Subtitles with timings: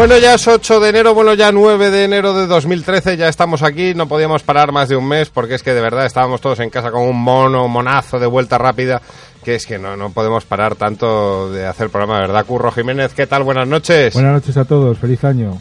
[0.00, 3.62] Bueno, ya es 8 de enero, bueno, ya 9 de enero de 2013, ya estamos
[3.62, 6.58] aquí, no podíamos parar más de un mes porque es que de verdad estábamos todos
[6.60, 9.02] en casa con un mono, monazo de vuelta rápida,
[9.44, 12.46] que es que no, no podemos parar tanto de hacer programa, ¿verdad?
[12.46, 13.42] Curro Jiménez, ¿qué tal?
[13.42, 14.14] Buenas noches.
[14.14, 15.60] Buenas noches a todos, feliz año.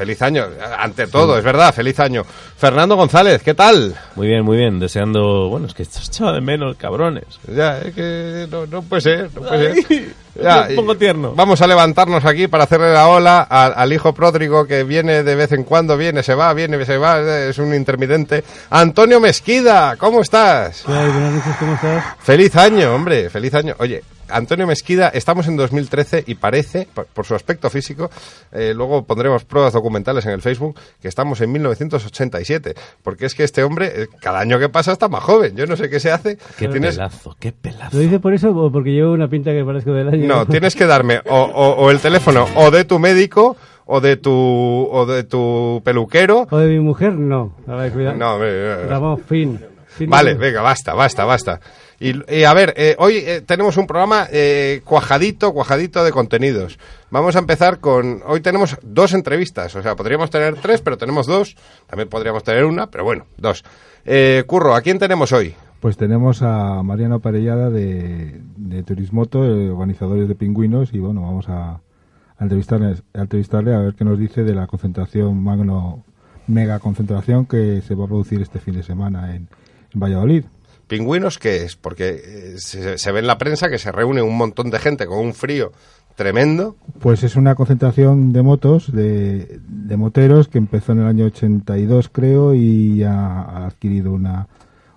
[0.00, 0.46] Feliz año,
[0.78, 2.24] ante todo, es verdad, feliz año.
[2.56, 3.94] Fernando González, ¿qué tal?
[4.16, 7.26] Muy bien, muy bien, deseando, bueno, es que esto echaba de menos, cabrones.
[7.46, 10.14] Ya, es que no, no puede ser, no puede ser.
[10.42, 11.34] Ya, un poco tierno.
[11.34, 15.34] Vamos a levantarnos aquí para hacerle la ola al, al hijo pródigo que viene de
[15.34, 18.42] vez en cuando, viene, se va, viene, se va, es un intermitente.
[18.70, 20.84] Antonio Mesquida, ¿cómo estás?
[20.84, 22.04] ¿cómo estás?
[22.20, 23.74] Feliz año, hombre, feliz año.
[23.80, 24.02] Oye,
[24.32, 28.10] Antonio Mesquida, estamos en 2013 y parece, por, por su aspecto físico,
[28.52, 32.74] eh, luego pondremos pruebas documentales en el Facebook, que estamos en 1987.
[33.02, 35.56] Porque es que este hombre, eh, cada año que pasa está más joven.
[35.56, 36.36] Yo no sé qué se hace.
[36.58, 37.96] Qué Tienes- pelazo, qué pelazo.
[37.96, 40.26] ¿Lo dice por eso o porque llevo una pinta que parezco del año?
[40.26, 44.16] No, tienes que darme o, o- o el teléfono o de tu médico o de
[44.16, 46.46] tu o de tu peluquero.
[46.50, 47.12] ¿O de mi mujer?
[47.14, 47.56] No.
[47.66, 48.16] A ver, cuidado.
[48.16, 49.60] No, hombre, eh, Ramón, fin.
[49.88, 51.60] Fin Vale, de- venga, basta, basta, basta.
[52.02, 56.78] Y, y a ver, eh, hoy eh, tenemos un programa eh, cuajadito, cuajadito de contenidos.
[57.10, 58.22] Vamos a empezar con...
[58.26, 61.56] Hoy tenemos dos entrevistas, o sea, podríamos tener tres, pero tenemos dos.
[61.86, 63.64] También podríamos tener una, pero bueno, dos.
[64.06, 65.54] Eh, Curro, ¿a quién tenemos hoy?
[65.80, 71.50] Pues tenemos a Mariano Parellada de, de Turismoto, eh, organizadores de pingüinos, y bueno, vamos
[71.50, 76.02] a, a entrevistarle, a entrevistarle a ver qué nos dice de la concentración magno,
[76.46, 79.48] mega concentración que se va a producir este fin de semana en,
[79.92, 80.44] en Valladolid.
[80.90, 81.76] ¿Pingüinos qué es?
[81.76, 85.06] Porque eh, se, se ve en la prensa que se reúne un montón de gente
[85.06, 85.70] con un frío
[86.16, 86.74] tremendo.
[86.98, 92.08] Pues es una concentración de motos, de, de moteros, que empezó en el año 82,
[92.08, 94.48] creo, y ha, ha adquirido una,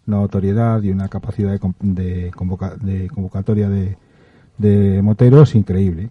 [0.07, 3.95] una notoriedad y una capacidad de, de, convoca- de convocatoria de,
[4.57, 6.09] de moteros increíble.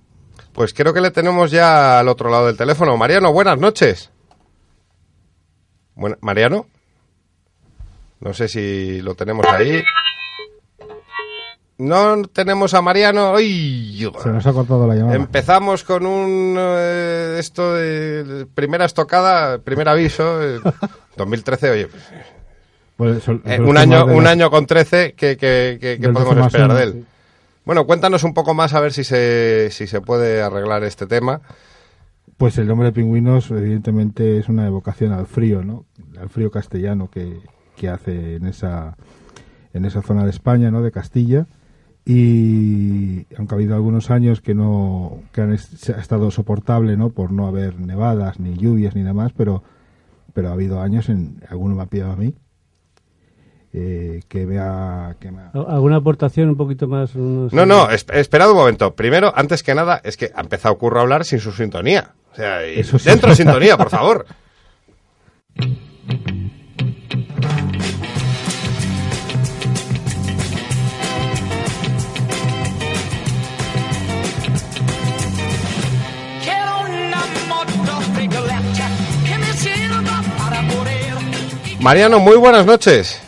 [0.52, 2.96] Pues creo que le tenemos ya al otro lado del teléfono.
[2.96, 4.10] Mariano, buenas noches.
[5.96, 6.66] Bueno, Mariano.
[8.22, 9.82] No sé si lo tenemos ahí.
[11.78, 13.34] No tenemos a Mariano.
[13.34, 14.06] ¡Ay!
[14.22, 15.16] Se nos ha cortado la llamada.
[15.16, 20.40] Empezamos con un eh, esto de primera estocada, primer aviso.
[20.42, 20.60] eh,
[21.16, 21.88] 2013, oye,
[22.96, 26.34] Pues eh, un año, un la- año con 13, ¿qué, qué- qué- qué del podemos
[26.36, 26.92] 12 más esperar de él?
[26.92, 27.04] sí.
[27.64, 31.40] Bueno, cuéntanos un poco más a ver si se, si se puede arreglar este tema.
[32.36, 35.84] Pues el nombre de pingüinos, evidentemente, es una evocación al frío, ¿no?
[36.20, 37.40] Al frío castellano que,
[37.76, 38.96] que hace en esa,
[39.72, 40.82] en esa zona de España, ¿no?
[40.82, 41.46] De Castilla.
[42.04, 47.10] Y aunque ha habido algunos años que no que han est- ha estado soportable, ¿no?
[47.10, 49.62] Por no haber nevadas, ni lluvias, ni demás, pero,
[50.34, 52.34] pero ha habido años, en alguno me ha pillado a mí,
[53.72, 55.14] eh, que vea...
[55.20, 57.14] Que me ha- ¿Alguna aportación un poquito más?
[57.14, 58.94] unos- No, no, es- esperad un momento.
[58.96, 62.10] Primero, antes que nada, es que ha empezado Curro a hablar sin su sintonía.
[62.32, 63.08] O sea, y Eso sí.
[63.08, 64.26] dentro sintonía, por favor.
[81.82, 83.20] Mariano, muy buenas noches.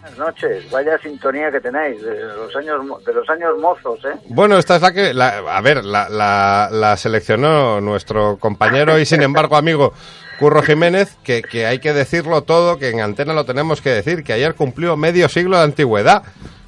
[0.00, 4.16] Buenas noches, vaya sintonía que tenéis de los años de los años mozos, ¿eh?
[4.28, 9.06] Bueno, esta es la que, la- a ver, la, la- la seleccionó nuestro compañero y
[9.06, 9.92] sin embargo amigo
[10.38, 14.22] Curro Jiménez, que, que hay que decirlo todo, que en antena lo tenemos que decir,
[14.22, 16.22] que ayer cumplió medio siglo de antigüedad.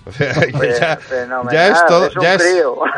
[0.08, 0.32] O sea,
[1.52, 2.42] ya, es todo, es un ya es,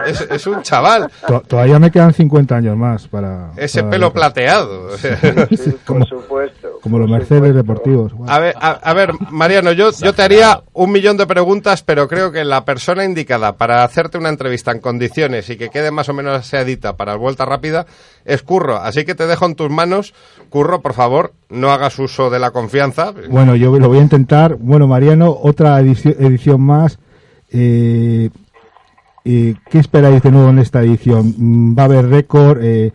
[0.07, 3.51] es, es un chaval, To- Todavía me quedan 50 años más para...
[3.57, 4.97] ese para- pelo plateado.
[4.99, 5.19] sea.
[5.51, 6.68] Sí, por supuesto.
[6.83, 8.13] Como los Mercedes deportivos.
[8.27, 12.07] A ver, a, a ver, Mariano, yo, yo te haría un millón de preguntas, pero
[12.09, 16.09] creo que la persona indicada para hacerte una entrevista en condiciones y que quede más
[16.09, 17.87] o menos aseadita para vuelta rápida
[18.25, 18.77] es Curro.
[18.77, 20.15] Así que te dejo en tus manos.
[20.51, 23.13] Curro, por favor, no hagas uso de la confianza.
[23.29, 24.57] Bueno, yo lo voy a intentar.
[24.57, 26.99] Bueno, Mariano, otra edición, edición más.
[27.51, 28.31] Eh,
[29.25, 31.35] eh, ¿Qué esperáis de nuevo en esta edición?
[31.37, 32.59] Mm, ¿Va a haber récord?
[32.63, 32.93] Eh,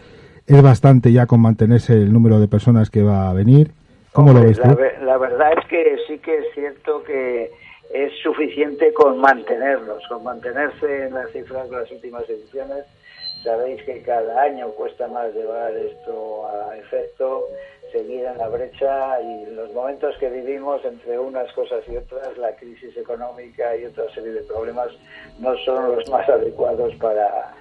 [0.48, 3.72] ¿Es bastante ya con mantenerse el número de personas que va a venir?
[4.12, 4.76] ¿Cómo lo ves la, tú?
[4.82, 7.52] ve- la verdad es que sí que es cierto que
[7.94, 12.86] es suficiente con mantenernos, con mantenerse en las cifras de las últimas ediciones.
[13.44, 17.44] Sabéis que cada año cuesta más llevar esto a efecto,
[17.92, 22.56] seguir en la brecha y los momentos que vivimos entre unas cosas y otras, la
[22.56, 24.90] crisis económica y otra serie de problemas
[25.40, 27.54] no son los más adecuados para,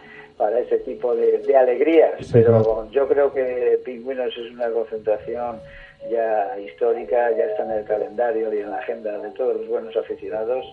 [0.42, 2.14] para ese tipo de, de alegrías.
[2.18, 2.88] Sí, Pero claro.
[2.90, 5.60] yo creo que Pingüinos es una concentración
[6.10, 9.96] ya histórica, ya está en el calendario y en la agenda de todos los buenos
[9.96, 10.64] aficionados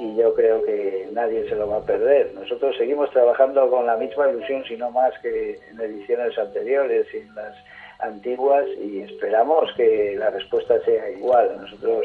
[0.00, 2.32] y yo creo que nadie se lo va a perder.
[2.34, 7.18] Nosotros seguimos trabajando con la misma ilusión, si no más que en ediciones anteriores y
[7.18, 7.54] en las
[8.00, 11.56] antiguas y esperamos que la respuesta sea igual.
[11.60, 12.02] Nosotros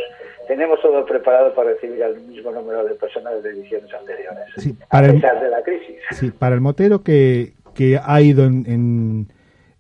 [0.48, 4.88] tenemos todo preparado para recibir al mismo número de personas de ediciones anteriores, Sí, a
[4.90, 5.98] para el- pesar de la crisis.
[6.12, 9.28] Sí, para el motero que, que ha ido en, en,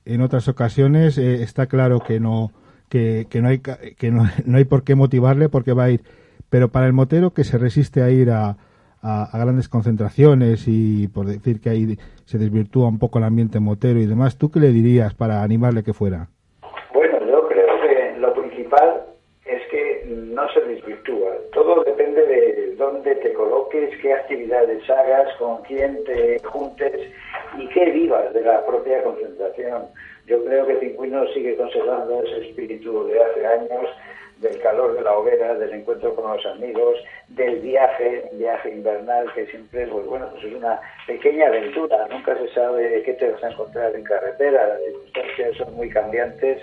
[0.05, 2.51] en otras ocasiones eh, está claro que no
[2.89, 6.01] que, que no hay que no, no hay por qué motivarle porque va a ir
[6.49, 8.57] pero para el motero que se resiste a ir a,
[9.01, 13.59] a, a grandes concentraciones y por decir que ahí se desvirtúa un poco el ambiente
[13.59, 16.27] motero y demás tú qué le dirías para animarle que fuera
[16.93, 19.03] Bueno, yo creo que lo principal
[19.45, 21.31] es que no se desvirtúa.
[21.53, 26.93] Todo depende de dónde te coloques, qué actividades hagas, con quién te juntes
[27.57, 29.83] y qué vivas de la propia concentración.
[30.27, 33.89] Yo creo que Pingüino sigue conservando ese espíritu de hace años,
[34.39, 36.97] del calor de la hoguera, del encuentro con los amigos,
[37.27, 42.07] del viaje, viaje invernal, que siempre pues bueno, pues es una pequeña aventura.
[42.09, 46.61] Nunca se sabe qué te vas a encontrar en carretera, las circunstancias son muy cambiantes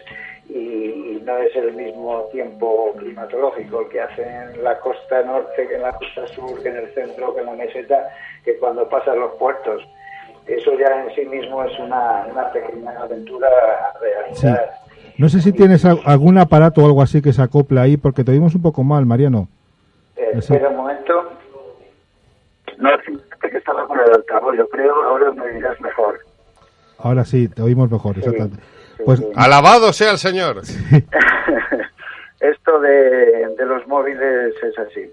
[0.49, 5.83] y, no es el mismo tiempo climatológico que hace en la costa norte que en
[5.83, 8.09] la costa sur, que en el centro, que en la meseta,
[8.45, 9.83] que cuando pasan los puertos.
[10.47, 14.86] Eso ya en sí mismo es una pequeña aventura a realizar.
[15.19, 18.25] No sé si tienes al- algún aparato o algo así que se acopla ahí porque
[18.25, 19.49] te oímos un poco mal Mariano
[20.17, 21.13] Eh, espera un momento.
[22.79, 26.19] No, es que estaba con el altavoz, yo creo, ahora me dirás mejor.
[26.99, 28.57] ahora sí te oímos mejor exactamente
[28.97, 29.27] sí, pues sí.
[29.35, 30.63] Alabado sea el Señor.
[32.41, 35.11] Esto de, de los móviles es así.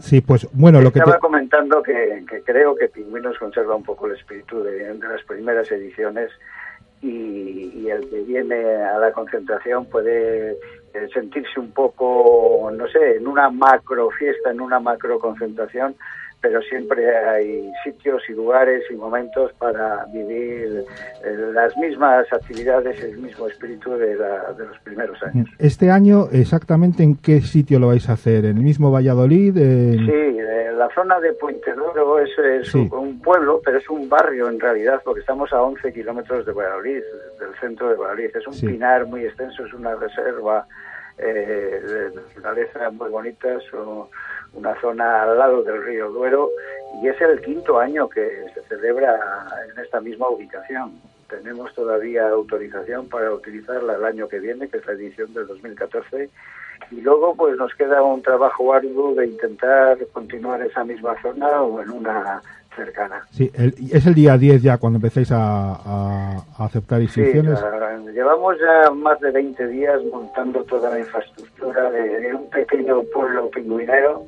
[0.00, 3.82] sí pues bueno lo que te, Estaba comentando que, que creo que Pingüinos conserva un
[3.84, 6.30] poco el espíritu de, de las primeras ediciones
[7.02, 13.16] y, y el que viene a la concentración puede eh, sentirse un poco, no sé,
[13.16, 15.94] en una macro fiesta, en una macro concentración,
[16.40, 20.84] pero siempre hay sitios y lugares y momentos para vivir
[21.24, 25.48] eh, las mismas actividades, el mismo espíritu de, la- de los primeros años.
[25.58, 28.44] Este año, exactamente en qué sitio lo vais a hacer?
[28.44, 29.56] ¿En el mismo Valladolid?
[29.56, 32.88] En- Sí, eh, la zona de Puente Duro es, es Sí.
[32.92, 37.02] un, pueblo, pero es un barrio en realidad, porque estamos a 11 kilómetros de Valladolid,
[37.40, 38.30] del centro de Valladolid.
[38.36, 38.66] Es un Sí.
[38.68, 40.66] pinar muy extenso, es una reserva
[41.20, 44.04] eh, de naturaleza muy bonita, es un-
[44.54, 46.50] una zona al lado del río Duero
[47.02, 51.00] y es el quinto año que se celebra en esta misma ubicación.
[51.28, 56.30] Tenemos todavía autorización para utilizarla el año que viene, que es la edición del 2014,
[56.90, 61.82] y luego pues nos queda un trabajo arduo de intentar continuar esa misma zona o
[61.82, 62.40] en una
[62.78, 63.22] cercana.
[63.30, 67.58] Sí, el- es el día 10 ya cuando empecéis a, a- a aceptar Sí, inscripciones.
[67.62, 73.02] ah, llevamos ya más de 20 días montando toda la infraestructura de, de un pequeño
[73.12, 74.24] pueblo pingüinero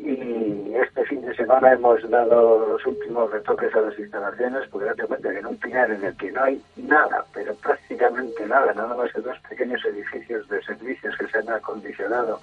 [0.00, 5.04] y este fin de semana hemos dado los últimos retoques a las instalaciones porque date
[5.06, 8.94] cuenta que en un pinar en el que no hay nada, pero prácticamente nada, nada
[8.94, 12.38] más que dos pequeños edificios de servicios que se han acondicionado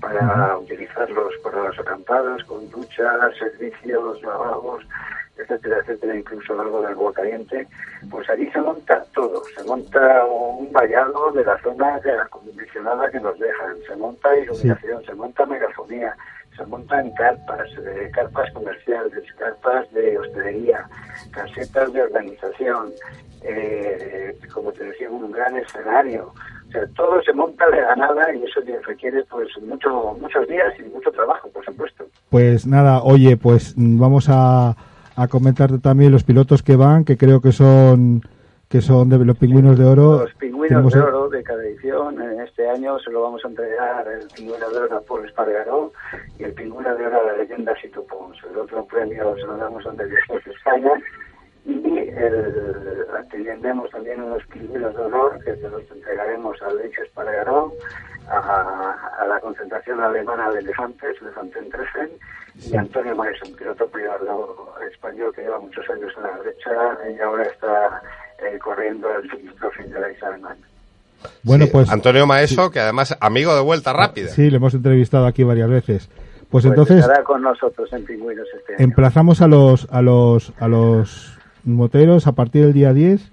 [0.00, 4.84] para utilizarlos para los acampados con duchas, servicios, lavabos,
[5.38, 7.66] etcétera, etcétera, incluso algo de agua caliente,
[8.10, 13.20] pues allí se monta todo, se monta un vallado de la zona que- acondicionada que
[13.20, 16.14] nos dejan, se monta iluminación, se monta megafonía,
[16.58, 20.86] se montan carpas, eh, carpas comerciales, carpas de hostelería,
[21.30, 22.90] casetas de organización,
[23.42, 26.32] eh, como te decía, un gran escenario.
[26.68, 30.74] O sea, todo se monta de la nada y eso requiere pues mucho, muchos días
[30.78, 32.04] y mucho trabajo, por supuesto.
[32.28, 34.76] Pues nada, oye, pues mm, vamos a,
[35.16, 38.22] a comentarte también los pilotos que van, que creo que son
[38.68, 40.20] que son de los pingüinos de oro.
[40.20, 44.06] Los pingüinos de oro de cada edición, en este año se lo vamos a entregar
[44.08, 45.92] el pingüino de oro a Paul Espargaró
[46.38, 48.36] y el pingüino de oro a la leyenda Sito Pons.
[48.50, 50.14] El otro premio se lo damos a de
[50.54, 50.92] España
[51.64, 52.88] y el,
[53.30, 57.72] tenemos también unos pingüinos de honor que se los entregaremos a Leche Espargaró,
[58.28, 62.10] a, a la concentración alemana de elefantes, Elefanten Treffen,
[62.54, 66.70] y Antonio Maes, un piloto privado español que lleva muchos años en la derecha
[67.16, 68.02] y ahora está
[68.38, 69.28] eh, corriendo el
[69.92, 70.56] de la Isalman.
[71.42, 74.28] Bueno, Sí, pues Antonio Maeso, que además amigo de vuelta rápida.
[74.28, 76.08] sí, le hemos entrevistado aquí varias veces.
[76.08, 78.84] Pues, Pues entonces estará con nosotros en Pingüinos este año.
[78.84, 83.32] emplazamos a los a los a los moteros a partir del día 10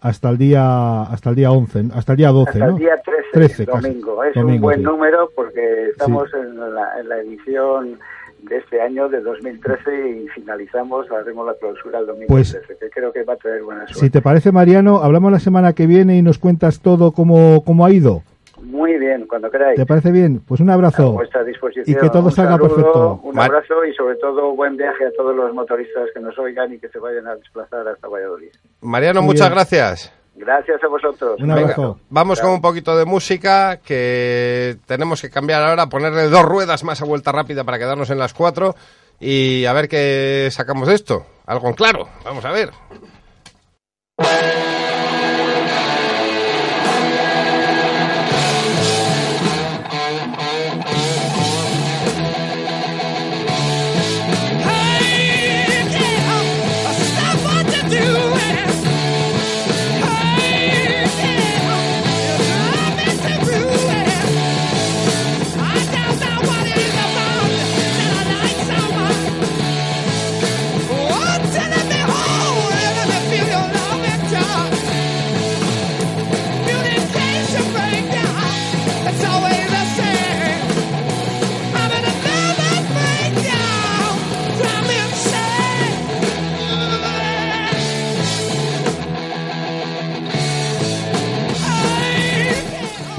[0.00, 2.72] hasta el día hasta el día 11, hasta el día 12, Hasta ¿no?
[2.72, 3.82] el día 13, 13 casi.
[3.88, 4.24] domingo.
[4.24, 4.84] Es un Domingo, buen sí.
[4.84, 8.00] número porque estamos en, la, en la edición
[8.42, 12.90] de este año, de 2013, y finalizamos, haremos la clausura el domingo Pues- 13, que
[12.90, 14.00] creo que va a traer buena suerte.
[14.00, 17.84] Si te parece, Mariano, hablamos la semana que viene y nos cuentas todo cómo, cómo
[17.86, 18.22] ha ido.
[18.62, 19.76] Muy bien, cuando queráis.
[19.76, 20.40] ¿Te parece bien?
[20.46, 21.12] Pues un A abrazo.
[21.12, 21.84] vuestra disposición.
[21.86, 23.20] Y que todo Un salga saludo, perfecto.
[23.24, 26.72] Un Mar- abrazo y sobre todo buen viaje a todos los motoristas que nos oigan
[26.72, 28.50] y que se vayan a desplazar hasta Valladolid.
[28.80, 29.54] Mariano, Muy muchas bien.
[29.54, 30.12] gracias.
[30.34, 31.40] Gracias a vosotros.
[31.40, 31.98] Un Venga, abrazo.
[32.10, 37.02] vamos con un poquito de música que tenemos que cambiar ahora, ponerle dos ruedas más
[37.02, 38.74] a vuelta rápida para quedarnos en las cuatro
[39.20, 41.26] y a ver qué sacamos de esto.
[41.46, 42.70] Algo en claro, vamos a ver.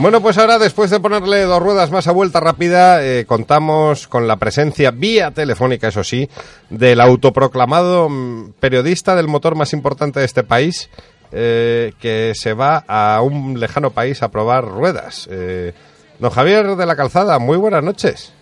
[0.03, 4.27] Bueno, pues ahora después de ponerle dos ruedas más a vuelta rápida, eh, contamos con
[4.27, 6.29] la presencia vía telefónica, eso sí,
[6.69, 10.89] del autoproclamado mm, periodista del motor más importante de este país,
[11.31, 15.29] eh, que se va a un lejano país a probar ruedas.
[15.31, 15.71] Eh,
[16.19, 18.33] don Javier de la Calzada, muy buenas noches.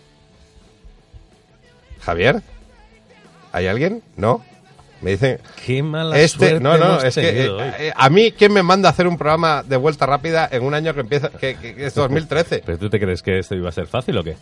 [1.99, 2.41] Javier,
[3.51, 4.01] ¿hay alguien?
[4.17, 4.43] ¿No?
[5.01, 8.53] Me dicen, Qué mala este, suerte no, no, es que eh, eh, a mí, ¿quién
[8.53, 11.55] me manda a hacer un programa de vuelta rápida en un año que empieza, que,
[11.55, 12.61] que- que es 2013?
[12.65, 14.35] ¿Pero tú te crees que esto iba a ser fácil o qué?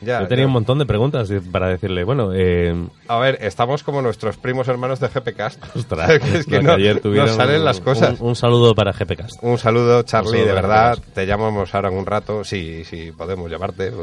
[0.00, 0.46] Ya, Yo tenía ya.
[0.46, 2.74] un montón de preguntas para decirle, bueno, eh,
[3.08, 5.62] A ver, estamos como nuestros primos hermanos de GPcast.
[5.76, 8.20] ostras, es que no, ayer tuvieron no salen las cosas.
[8.20, 9.42] Un, un saludo para GPcast.
[9.42, 10.94] Un saludo, Charlie, Un saludo de verdad.
[10.96, 11.14] GPcast.
[11.14, 13.92] Te llamamos ahora en un rato, sí, sí, podemos llamarte.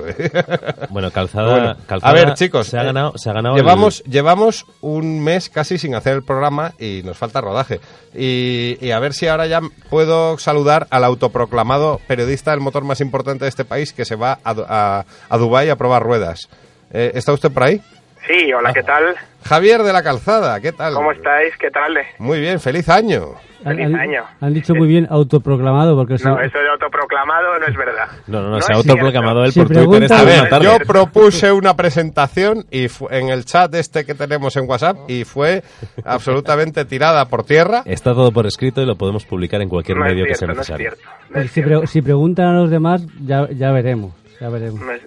[0.90, 4.04] Bueno, calzada, Bueno, calzada a ver, chicos, se ha eh, ganado, se ha ganado llevamos,
[4.04, 7.80] llevamos un mes casi sin hacer el programa y nos falta rodaje.
[8.16, 13.02] Y, y a ver si ahora ya puedo saludar al autoproclamado periodista del motor más
[13.02, 16.50] importante de este país que se va a, a, a Dubái a probar ruedas.
[16.92, 17.82] Eh, ¿Está usted por ahí?
[18.28, 19.16] Sí, hola, ¿qué tal?
[19.46, 20.94] Javier de la Calzada, ¿qué tal?
[20.94, 21.56] ¿Cómo estáis?
[21.58, 21.98] ¿Qué tal?
[22.20, 23.36] Muy bien, feliz año.
[23.64, 24.24] Feliz año.
[24.42, 28.08] han dicho muy bien autoproclamado porque No, se- eso de autoproclamado no es verdad.
[28.28, 30.66] No, no, no, No se ha es autoproclamado él Si por Twitter esta tarde.
[30.66, 35.24] yo propuse una presentación y fu- en el chat este que tenemos en WhatsApp y
[35.24, 35.64] fue
[36.04, 37.82] absolutamente tirada por tierra.
[37.86, 40.40] Está todo por escrito y lo podemos publicar en cualquier No es medio que cierto,
[40.40, 40.92] sea no es necesario.
[40.92, 41.10] cierto.
[41.34, 44.12] No es si, pre- si preguntan a los demás ya, ya veremos.
[44.42, 44.82] Ya veremos.
[44.82, 45.02] No es-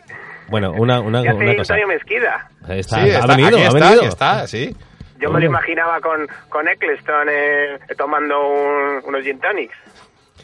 [0.51, 1.75] Bueno, una, una, ¿Qué hace una cosa.
[1.75, 2.49] Antonio Mezquida?
[2.69, 4.01] Está, Sí, ha está, venido, aquí ha está, venido.
[4.01, 4.77] aquí está, sí.
[5.21, 9.75] Yo me lo imaginaba con, con Eccleston eh, tomando un- unos gin tonics.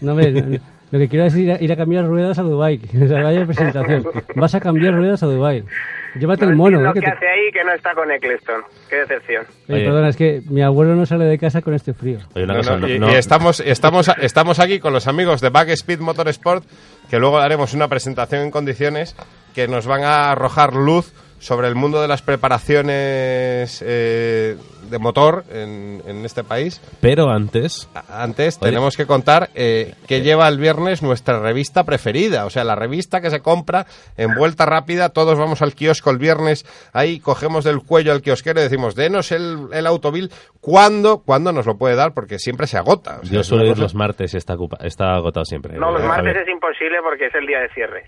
[0.02, 0.60] No, hombre,
[0.90, 2.80] lo que quiero es ir a, ir a cambiar ruedas a Dubai.
[3.02, 4.04] O sea, vaya presentación.
[4.34, 5.64] Vas a cambiar ruedas a Dubai.
[6.14, 6.76] Llévate No el mono.
[6.78, 6.94] entiendo ¿eh?
[6.94, 8.62] que qué te- hace ahí que no está con Eccleston.
[8.88, 9.44] Qué decepción.
[9.68, 9.84] Oye, Oye.
[9.86, 12.18] perdona, es que mi abuelo no sale de casa con este frío.
[12.34, 15.40] Oye, No, cosa, no, no- y, no- y estamos, estamos, estamos aquí con los amigos
[15.40, 16.64] de Backspeed Motorsport,
[17.10, 19.16] que luego haremos una presentación en condiciones
[19.56, 24.56] que nos van a arrojar luz sobre el mundo de las preparaciones eh,
[24.90, 26.80] de motor en, en este país.
[27.00, 28.70] Pero antes, Antes Oye.
[28.70, 33.20] tenemos que contar eh, que lleva el viernes nuestra revista preferida, o sea, la revista
[33.20, 33.86] que se compra
[34.16, 35.10] en vuelta rápida.
[35.10, 39.30] Todos vamos al kiosco el viernes, ahí cogemos del cuello al kiosquero y decimos, denos
[39.32, 40.30] el, el automóvil.
[40.60, 41.22] ¿Cuándo?
[41.24, 42.12] ¿Cuándo nos lo puede dar?
[42.12, 43.18] Porque siempre se agota.
[43.22, 45.74] O sea, yo suelo ir cosa- los martes y está, está agotado siempre.
[45.78, 46.48] No, los eh, martes Javier.
[46.48, 48.04] es imposible porque es el día de cierre.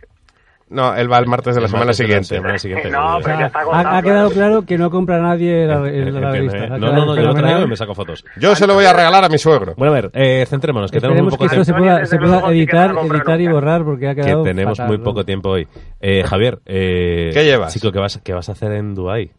[0.71, 2.35] No, él va el martes de la El semana martes de la siguiente.
[2.37, 2.91] semana siguiente.
[2.91, 4.63] No, pero ya está agotado, ha, ha quedado claro.
[4.67, 6.65] que no compra nadie la, la- la que- revista.
[6.65, 8.25] eh, No, no, no, yo lo traigo y me saco fotos.
[8.37, 9.75] Yo se lo voy a regalar a mi suegro.
[9.77, 11.85] Bueno, a ver, eh, centrémonos, que tenemos muy Esperemos poco que esto se tiempo.
[11.85, 14.89] pueda, se pueda sí que editar, editar y borrar porque ha Que quedado tenemos fatal,
[14.97, 15.67] muy poco tiempo hoy.
[16.01, 17.73] Eh, Javier, eh, ¿Qué llevas?
[17.73, 19.31] Chico, ¿qué vas, ¿qué vas a hacer en Dubai?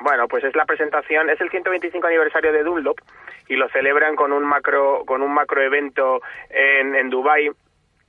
[0.00, 2.96] Bueno, pues es la presentación, es el 125 aniversario de Dunlop
[3.48, 6.20] y lo celebran con un macro con un macro evento
[6.50, 7.48] en, en Dubai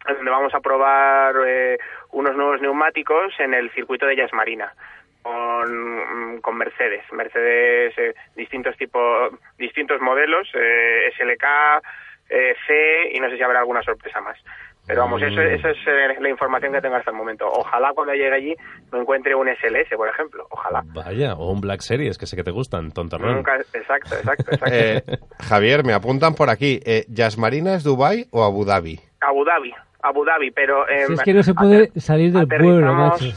[0.08, 1.78] donde vamos a probar eh,
[2.14, 4.74] unos nuevos neumáticos en el circuito de Jazz Marina
[5.22, 11.82] con, mm, con Mercedes, Mercedes eh, distintos tipos, distintos modelos, eh, SLK,
[12.30, 14.38] eh, C y no sé si habrá alguna sorpresa más.
[14.86, 15.48] Pero vamos, eso, Mm.
[15.56, 17.48] eso es eh, la información que tengo hasta el momento.
[17.50, 18.56] Ojalá cuando llegue allí
[18.92, 20.46] me encuentre un SLS, por ejemplo.
[20.50, 20.82] Ojalá.
[20.88, 23.36] Vaya, o un Black Series, que sé que te gustan, tontorrón.
[23.36, 24.66] Nunca, exacto, exacto, exacto.
[24.74, 25.02] Eh,
[25.40, 26.82] Javier, me apuntan por aquí.
[26.86, 29.00] Eh, ¿Yasmarina es Dubai o Abu Dhabi?
[29.22, 30.88] Abu Dhabi, Abu Dhabi, pero...
[30.88, 33.26] eh, Si es que no se puede ater- salir del pueblo, macho.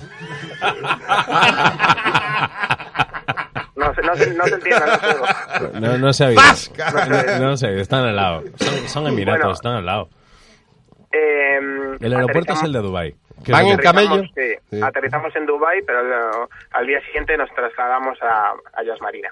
[3.76, 5.26] No, se- no, se- no se entiende el juego.
[5.80, 6.30] No, no se ha.
[6.30, 8.42] No, no se ha están al lado.
[8.56, 9.54] Son, son Emiratos, Bueno.
[9.54, 10.08] están al lado.
[11.12, 11.58] eh,
[12.00, 13.14] El aeropuerto es el de Dubai.
[13.48, 14.14] ¿Van en camello?
[14.14, 14.80] aterrizamos, sí, Sí.
[14.82, 19.28] aterrizamos en Dubai, pero eh, al día siguiente nos trasladamos a, a Yas Marina.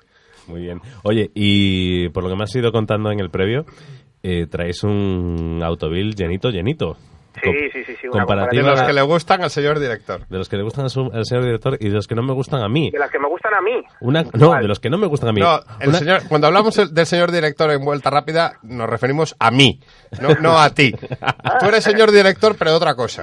[0.47, 0.81] Muy bien.
[1.05, 3.65] Oye, y por lo que me has ido contando en el previo,
[4.23, 6.97] eh, traes un automóvil llenito, llenito.
[7.43, 10.27] Sí, sí, sí, sí, una De comparativa los que le gustan al señor director.
[10.29, 12.23] de los que le gustan a su- al señor director y de los que no
[12.23, 12.91] me gustan a mí.
[12.91, 13.83] De las que me gustan a mí.
[14.01, 15.41] Una, no, de los que no me gustan a mí.
[15.41, 19.35] No, el Una- señor, cuando hablamos el- del señor director en vuelta rápida, nos referimos
[19.39, 19.81] a mí,
[20.21, 20.93] no, no a ti.
[20.93, 23.23] Tú eres señor director, pero de otra cosa.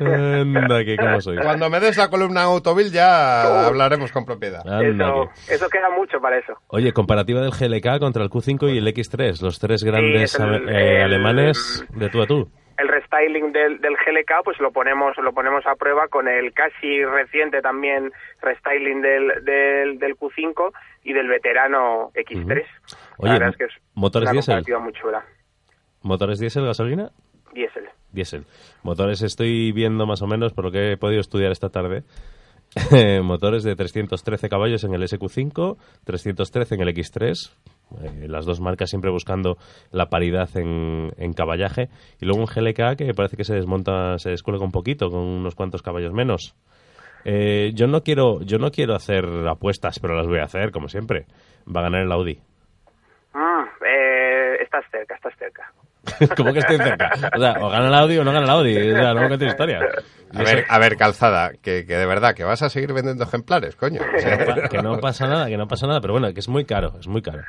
[0.00, 1.40] Anda, que cómo sois.
[1.40, 4.60] Cuando me des la columna Autovil ya hablaremos con propiedad.
[4.66, 6.54] Anda, eso, que- eso queda mucho para eso.
[6.68, 10.68] Oye, comparativa del GLK contra el Q5 y el X3, los tres grandes es el-
[10.68, 12.48] eh, el- alemanes de tú a tú.
[12.78, 17.04] El restyling del, del GLK pues lo ponemos lo ponemos a prueba con el casi
[17.04, 20.72] reciente también restyling del, del, del Q5
[21.04, 22.64] y del veterano X3.
[23.18, 24.54] Oye, la verdad es que es motores diésel.
[24.54, 25.24] comparativa muy chula.
[26.02, 27.10] ¿Motores diésel, gasolina?
[27.52, 27.88] Diésel.
[28.12, 28.44] Diésel.
[28.82, 32.04] Motores estoy viendo más o menos, por lo que he podido estudiar esta tarde,
[33.22, 37.52] motores de 313 caballos en el SQ5, 313 en el X3,
[38.02, 39.56] eh, las dos marcas siempre buscando
[39.90, 41.88] la paridad en, en caballaje,
[42.20, 45.54] y luego un GLK que parece que se desmonta, se descuelga un poquito, con unos
[45.54, 46.54] cuantos caballos menos.
[47.24, 50.88] Eh, yo no quiero yo no quiero hacer apuestas, pero las voy a hacer, como
[50.88, 51.26] siempre.
[51.66, 52.38] Va a ganar el Audi.
[53.34, 55.72] Mm, eh, estás cerca, estás cerca.
[56.36, 57.10] ¿Cómo que estoy cerca?
[57.34, 58.92] O sea, o gana el Audi o no gana el Audi.
[58.92, 59.82] O sea, no me cuentes historias.
[60.34, 63.76] A ver, a ver, calzada, que, que de verdad, que vas a seguir vendiendo ejemplares,
[63.76, 64.00] coño.
[64.16, 66.32] O sea, que no pa- que no pasa nada, que no pasa nada, pero bueno,
[66.32, 67.42] que es muy caro, es muy caro.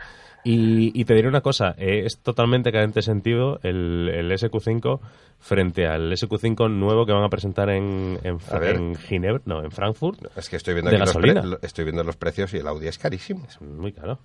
[0.43, 4.99] Y, y te diré una cosa, eh, es totalmente carente de sentido el, el SQ5
[5.39, 8.75] frente al SQ5 nuevo que van a presentar en, en, A ver.
[8.77, 10.19] en Ginebra, no, en Frankfurt.
[10.37, 11.41] es que estoy viendo, los gasolina.
[11.41, 13.45] pre- lo- estoy viendo los precios y el Audi es carísimo.
[13.47, 14.19] Es muy caro.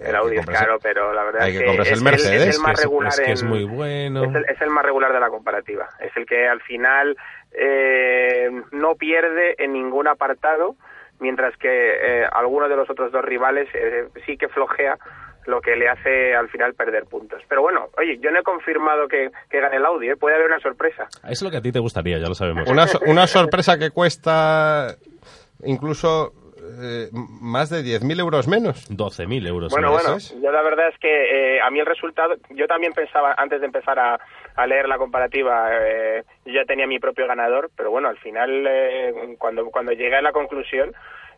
[0.00, 2.48] El Audi es caro, pero la verdad hay es que es, el Mercedes, es el
[2.50, 4.24] Es más regular es que es en- muy bueno.
[4.24, 5.88] Es el, es el más regular de la comparativa.
[6.00, 7.16] Es el que al final
[7.52, 10.76] eh, no pierde en ningún apartado,
[11.20, 14.98] mientras que eh, alguno de los otros dos rivales eh, sí que flojea,
[15.46, 17.42] lo que le hace al final perder puntos.
[17.48, 20.16] Pero bueno, oye, yo no he confirmado que, que gane el Audi, ¿eh?
[20.16, 21.08] puede haber una sorpresa.
[21.28, 22.68] Es lo que a ti te gustaría, ya lo sabemos.
[22.68, 24.94] Una, so- una sorpresa que cuesta
[25.64, 26.32] incluso
[26.82, 27.08] eh,
[27.40, 28.90] más de 10.000 euros menos.
[28.90, 29.72] 12.000 euros.
[29.72, 29.92] Bueno, ¿no?
[29.94, 30.34] bueno, es.
[30.40, 33.66] yo la verdad es que eh, a mí el resultado, yo también pensaba, antes de
[33.66, 34.18] empezar a,
[34.56, 38.66] a leer la comparativa, eh, yo ya tenía mi propio ganador, pero bueno, al final,
[38.68, 40.92] eh, cuando, cuando llegué a la conclusión,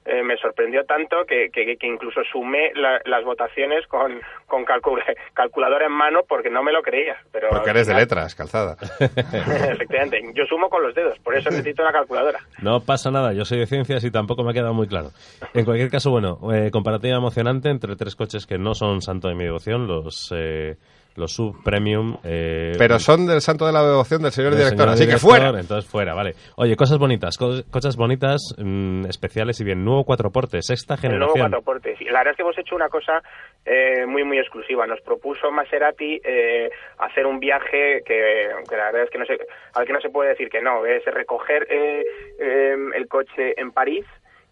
[0.04, 5.00] eh, me sorprendió tanto que, que, que incluso sumé la- las votaciones con, con calcu-
[5.34, 7.16] calculadora en mano porque no me lo creía.
[7.32, 8.76] Pero Porque eres de letras, calzada.
[9.00, 12.40] Efectivamente, yo sumo con los dedos, por eso necesito la calculadora.
[12.62, 15.10] No pasa nada, yo soy de ciencias y tampoco me ha quedado muy claro.
[15.54, 19.34] En cualquier caso, bueno, eh, comparativa emocionante entre tres coches que no son santo de
[19.34, 20.76] mi devoción, los, eh,
[21.16, 22.16] los sub-premium.
[22.24, 25.18] eh, Pero son del santo de la devoción del señor del director, señor así que
[25.18, 25.48] fuera.
[25.58, 26.32] Entonces fuera, vale.
[26.56, 29.84] Oye, cosas bonitas, co- cosas bonitas, mm, especiales y bien.
[29.84, 31.50] Nuevo cuatro portes, sexta El nuevo generación.
[31.50, 32.00] cuatro portes.
[32.00, 33.22] Y la verdad es que hemos hecho una cosa
[33.64, 34.86] eh, muy, muy exclusiva.
[34.86, 39.38] Nos propuso Maserati eh, hacer un viaje que, que la verdad es que no se,
[39.74, 40.84] al que no se puede decir que no.
[40.86, 42.02] Es recoger eh,
[42.40, 44.04] eh, el coche en París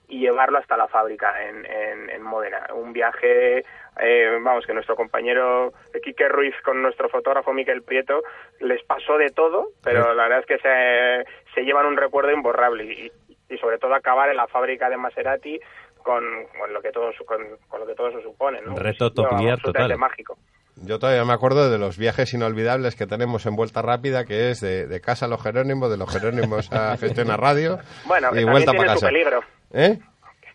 [0.09, 2.67] y llevarlo hasta la fábrica en, en, en Módena.
[2.75, 3.65] Un viaje,
[4.01, 5.73] eh, vamos, que nuestro compañero
[6.03, 8.23] Quique Ruiz con nuestro fotógrafo Miquel Prieto
[8.61, 11.25] les pasó de todo, pero la verdad es que se,
[11.55, 13.13] se llevan un recuerdo imborrable y,
[13.49, 15.59] y sobre todo acabar en la fábrica de Maserati
[16.03, 16.25] con,
[16.59, 18.75] con lo que todo su- con, con lo que todo eso supone, ¿no?
[18.77, 19.99] Reto Top absolutamente total.
[19.99, 20.39] mágico.
[20.83, 24.61] Yo todavía me acuerdo de los viajes inolvidables que tenemos en Vuelta Rápida, que es
[24.61, 28.39] de, de casa a los Jerónimos, de los Jerónimos a Gestión a Radio Bueno, y
[28.39, 29.07] que vuelta para su casa.
[29.09, 29.41] peligro,
[29.75, 29.99] ¿Eh?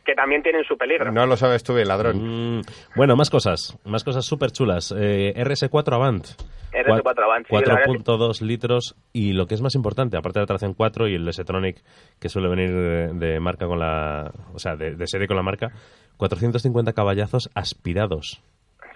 [0.06, 1.12] Que también tienen su peligro.
[1.12, 2.58] No lo sabes tú bien, ladrón.
[2.58, 2.62] Mm,
[2.96, 4.94] bueno, más cosas, más cosas súper chulas.
[4.98, 6.26] Eh, RS4 Avant.
[6.72, 10.18] RS4 Avant, sí, la verdad es que- 4.2 litros y lo que es más importante,
[10.18, 11.78] aparte de la tracción 4 y el S-Tronic
[12.20, 15.44] que suele venir de, de marca con la, o sea, de, de serie con la
[15.44, 15.72] marca,
[16.18, 18.41] 450 caballazos aspirados.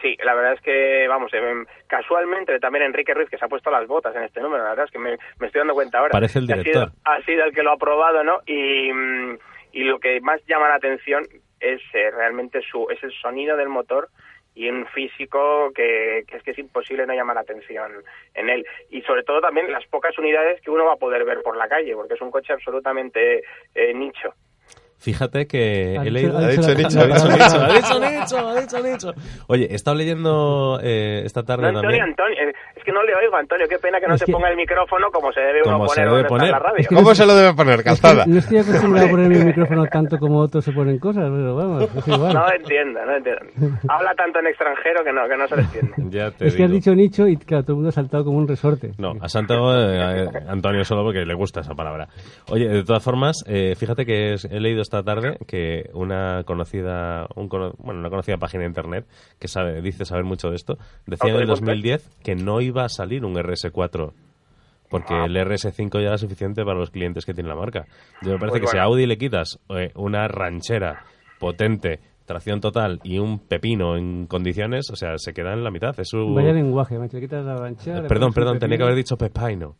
[0.01, 1.39] Sí, la verdad es que, vamos, eh,
[1.87, 4.85] casualmente también Enrique Ruiz, que se ha puesto las botas en este número, la verdad
[4.85, 6.11] es que me, me estoy dando cuenta ahora.
[6.11, 6.83] Parece el director.
[6.83, 8.37] Ha sido, ha sido el que lo ha probado, ¿no?
[8.45, 9.37] Y, mm,
[9.71, 11.27] y lo que más llama la atención
[11.59, 14.09] es eh, realmente su, es el sonido del motor
[14.55, 17.91] y un físico que, es que es imposible no llamar la atención
[18.33, 18.65] en él.
[18.89, 21.69] Y sobre todo también las pocas unidades que uno va a poder ver por la
[21.69, 23.43] calle, porque es un coche absolutamente
[23.75, 24.33] eh, nicho.
[24.99, 26.37] Fíjate que Ha he dicho- leído...
[26.37, 27.59] ha Ha dicho Nicho, la- ha dicho la- Nicho.
[27.61, 29.13] ha dicho Nicho, ha dicho Nicho.
[29.47, 32.03] Oye, he estado leyendo eh, esta No, tarde Antonio, también...
[32.03, 34.31] Antonio, eh, es que no le oigo, Antonio, qué pena que no Es se que-
[34.33, 36.51] ponga el micrófono como se debe uno poner debe poner.
[36.51, 36.75] la radio.
[36.79, 37.83] Es que ¿Cómo se lo debe poner?
[37.89, 38.25] Calzada.
[38.25, 41.83] No estoy acostumbrado a poner mi micrófono tanto como otros se ponen cosas, pero vamos,
[41.95, 42.33] es igual.
[42.33, 43.41] No entiendo, no entiendo.
[43.87, 45.93] Habla tanto en extranjero que no, que no se le entiende.
[46.09, 46.79] Ya te es que has digo.
[46.79, 48.91] dicho nicho y claro, todo el mundo ha saltado como un resorte.
[48.97, 52.07] No, a Santo eh, eh, Antonio solo porque le gusta esa palabra.
[52.49, 57.27] Oye, de todas formas, eh, fíjate que es- he leído esta tarde que una conocida,
[57.35, 59.05] un bueno, una conocida página de internet
[59.39, 61.65] que sabe, dice saber mucho de esto, decía en el Autodeporte.
[61.71, 64.11] 2010 que no iba a salir un RS4
[64.89, 65.25] porque Ah.
[65.25, 67.85] el RS5 ya era suficiente para los clientes que tiene la marca.
[68.23, 68.83] Yo me parece que si a.
[68.83, 71.03] Audi le quitas eh, una ranchera
[71.39, 75.97] potente, tracción total y un pepino en condiciones, o sea, se queda en la mitad.
[75.99, 76.33] Es su...
[76.33, 78.07] Vaya lenguaje, macho, le quitas la ranchera.
[78.07, 79.75] Perdón, perdón, tenía que haber dicho pepino.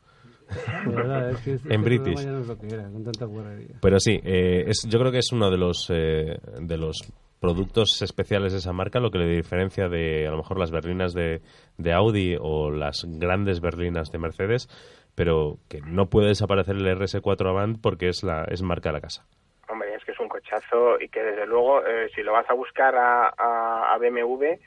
[0.86, 2.24] De verdad, es que este En British.
[2.24, 3.76] ya no es lo que era, con tanta guarrería.
[3.82, 8.02] Pero sí, eh, es, yo creo que es uno de los eh, de los productos
[8.02, 11.42] especiales de esa marca, lo que le diferencia de a lo mejor las berlinas de,
[11.78, 14.68] de Audi o las grandes berlinas de Mercedes,
[15.16, 19.02] pero que no puede desaparecer el RS4 Avant porque es la es marca de la
[19.02, 19.26] casa.
[19.70, 22.54] Hombre, es que es un cochazo y que desde luego, eh, si lo vas a
[22.54, 24.58] buscar a, a, a BMW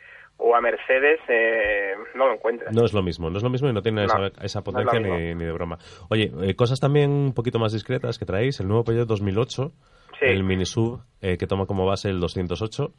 [0.43, 2.75] o a Mercedes, eh, no lo encuentras.
[2.75, 4.81] No es lo mismo, no es lo mismo y no tiene No, esa, esa no
[4.81, 5.79] es potencia ni, ni de broma.
[6.11, 9.71] Oye, eh, cosas también un poquito más discretas que traéis, el nuevo Peugeot 2008,
[10.19, 10.27] Sí.
[10.29, 12.93] el Mini Sub eh, que toma como base el 208,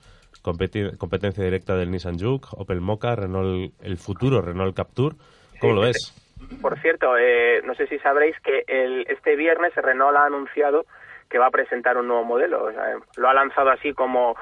[0.43, 5.15] competi- competencia directa del Nissan Juke, Opel Mokka, Renault, el futuro Renault Captur.
[5.61, 6.19] ¿Cómo Sí, lo ves?
[6.61, 10.85] Por cierto, eh, no sé si sabréis que el, este viernes Renault ha anunciado
[11.29, 12.65] que va a presentar un nuevo modelo.
[12.65, 12.83] O sea,
[13.15, 14.35] lo ha lanzado así como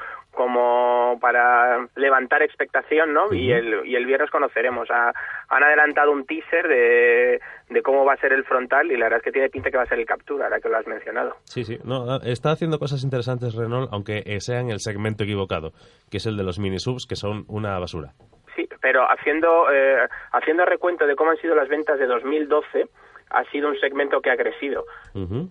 [0.45, 3.33] como para levantar expectación, ¿no?
[3.33, 4.89] y, el, y el viernes conoceremos.
[4.89, 5.13] Ha-
[5.49, 9.19] han adelantado un teaser de, de cómo va a ser el frontal y la verdad
[9.19, 11.35] es que tiene pinta que va a ser el Captura, ahora que lo has mencionado.
[11.43, 11.77] Sí, sí.
[11.83, 15.71] No, está haciendo cosas interesantes Renault, aunque eh, sea en el segmento equivocado,
[16.09, 18.13] que es el de los mini subs, que son una basura.
[18.55, 22.85] Sí, pero haciendo, eh, haciendo recuento de cómo han sido las ventas de 2012,
[23.29, 24.83] ha sido un segmento que ha crecido.
[25.13, 25.49] Ujú.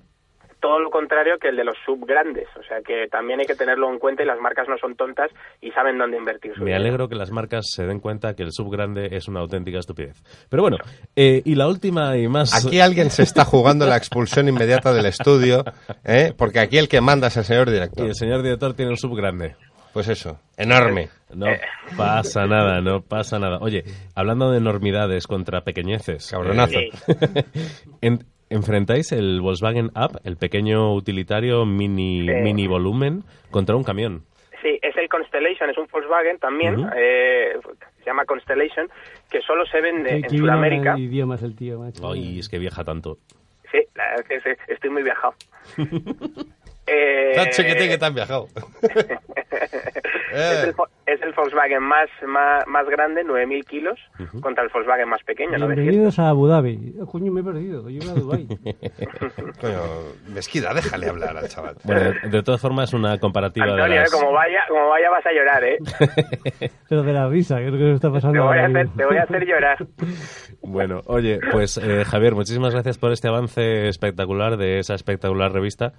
[0.61, 2.47] Todo lo contrario que el de los sub grandes.
[2.59, 5.31] O sea que también hay que tenerlo en cuenta y las marcas no son tontas
[5.61, 6.83] y saben dónde invertir su Me dinero.
[6.83, 10.23] alegro que las marcas se den cuenta que el sub grande es una auténtica estupidez.
[10.49, 10.77] Pero bueno,
[11.17, 12.65] eh, y la última y más...
[12.67, 15.65] Aquí alguien se está jugando la expulsión inmediata del estudio,
[16.05, 16.33] ¿eh?
[16.37, 18.07] porque aquí el que manda es el señor Y director.
[18.07, 19.57] el señor director tiene un sub grande.
[19.93, 21.09] Pues eso, enorme.
[21.35, 21.47] No
[21.97, 23.59] pasa nada, no pasa nada.
[23.61, 23.83] Oye,
[24.15, 26.31] hablando de enormidades contra pequeñeces.
[26.31, 26.79] Cabronazo.
[26.79, 26.91] eh,
[28.01, 32.35] en- enfrentáis el Volkswagen Up, el pequeño utilitario mini, Sí.
[32.43, 34.25] mini volumen, contra un camión.
[34.63, 36.91] Sí, es el Constellation, es un Volkswagen también, Ujú.
[36.95, 37.53] eh,
[38.01, 38.89] se llama Constellation,
[39.31, 40.93] que solo se vende Qué- en qué Sudamérica.
[40.93, 42.11] habla idiomas el tío, macho.
[42.13, 43.17] Ay, es que viaja tanto.
[43.73, 45.35] Sí, la verdad es que sí, estoy muy viajado.
[46.93, 48.49] Eh, Tan chiquitín que te han viajado.
[48.83, 48.97] es,
[50.65, 50.75] el, es
[51.31, 53.99] el Volkswagen más, más, más grande, 9.000 kilos,
[54.41, 55.77] contra el Volkswagen más pequeño, 900.
[55.77, 56.95] Bienvenidos a Abu Dhabi.
[57.01, 57.89] Oh, coño, me he perdido.
[57.89, 58.47] Yo iba a Dubái.
[59.61, 59.81] Coño,
[60.35, 61.77] Mesquida, déjale hablar al chaval.
[61.85, 64.11] Bueno, de, de todas formas, una comparativa de Antonio, eh, las...
[64.13, 65.79] como, vaya, como vaya vas a llorar, ¿eh?
[66.89, 69.17] Pero de la es lo que nos está pasando Te voy a hacer, te voy
[69.17, 69.79] a hacer llorar.
[70.63, 75.93] Bueno, oye, pues eh, Javier, muchísimas gracias por este avance espectacular de esa espectacular revista.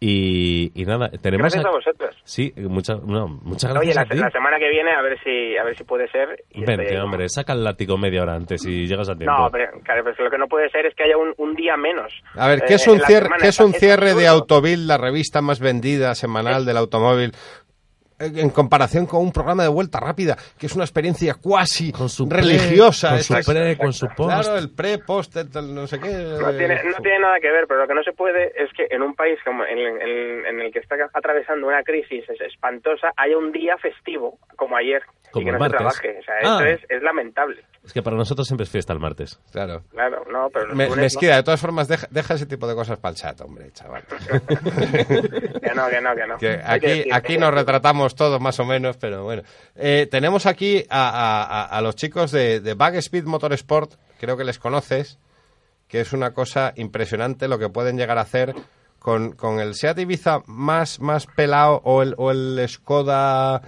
[0.00, 1.44] Y, y nada, tenemos...
[1.54, 2.16] Gracias a- a vosotros.
[2.24, 4.18] Sí, muchas, no, muchas gracias Oye, la, a ti.
[4.18, 6.44] la semana que viene a ver si a ver si puede ser.
[6.50, 7.00] y Vente, ahí.
[7.00, 9.34] hombre, saca el látigo media hora antes y llegas a tiempo.
[9.36, 11.76] No, pero, claro, pero lo que no puede ser es que haya un, un día
[11.76, 12.12] menos.
[12.34, 13.28] A ver, eh, ¿qué es en un cierre.
[13.40, 14.26] ¿qué es un Es cierre de.
[14.26, 17.32] Autovil, la revista más vendida semanal del automóvil?
[18.18, 22.08] Eh, En comparación con un programa de vuelta rápida, que es una experiencia cuasi Con
[22.08, 23.10] su pre, religiosa.
[23.10, 24.30] con su pre, con su post.
[24.44, 26.08] Claro, el pre, post, el no sé qué.
[26.12, 28.70] No eh, tiene, no tiene nada que ver, pero lo que no se puede es
[28.76, 32.40] que en un país como en, en- en el que está atravesando una crisis es-
[32.40, 35.02] espantosa haya un día festivo como ayer
[35.34, 36.18] Como y que el no se trabaje.
[36.18, 36.58] O sea, Ah.
[36.62, 37.64] esto es, es lamentable.
[37.84, 39.38] Es que para nosotros siempre es fiesta el martes.
[39.52, 39.82] Claro.
[39.90, 40.96] Claro, no, pero Me, no.
[40.96, 44.02] Mesquida, de todas formas, deja, deja ese tipo de cosas para el chat, hombre, chaval.
[44.08, 46.38] que no, que no, que no.
[46.38, 49.42] Que aquí, aquí nos retratamos todos más o menos, pero bueno.
[49.76, 54.36] Eh, tenemos aquí a, a- a- a los chicos de, de Bag Speed Motorsport, creo
[54.36, 55.18] que les conoces,
[55.88, 58.54] que es una cosa impresionante lo que pueden llegar a hacer
[58.98, 63.60] con, con el Seat Ibiza más, más pelado o el, o el Skoda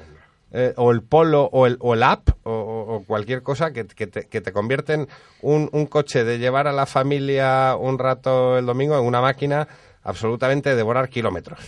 [0.58, 4.26] eh, o el Polo o el, o el App o, cualquier cosa que, que te,
[4.26, 5.06] que te convierten
[5.42, 9.68] un, un coche de llevar a la familia un rato el domingo en una máquina
[10.02, 11.60] absolutamente de devorar kilómetros.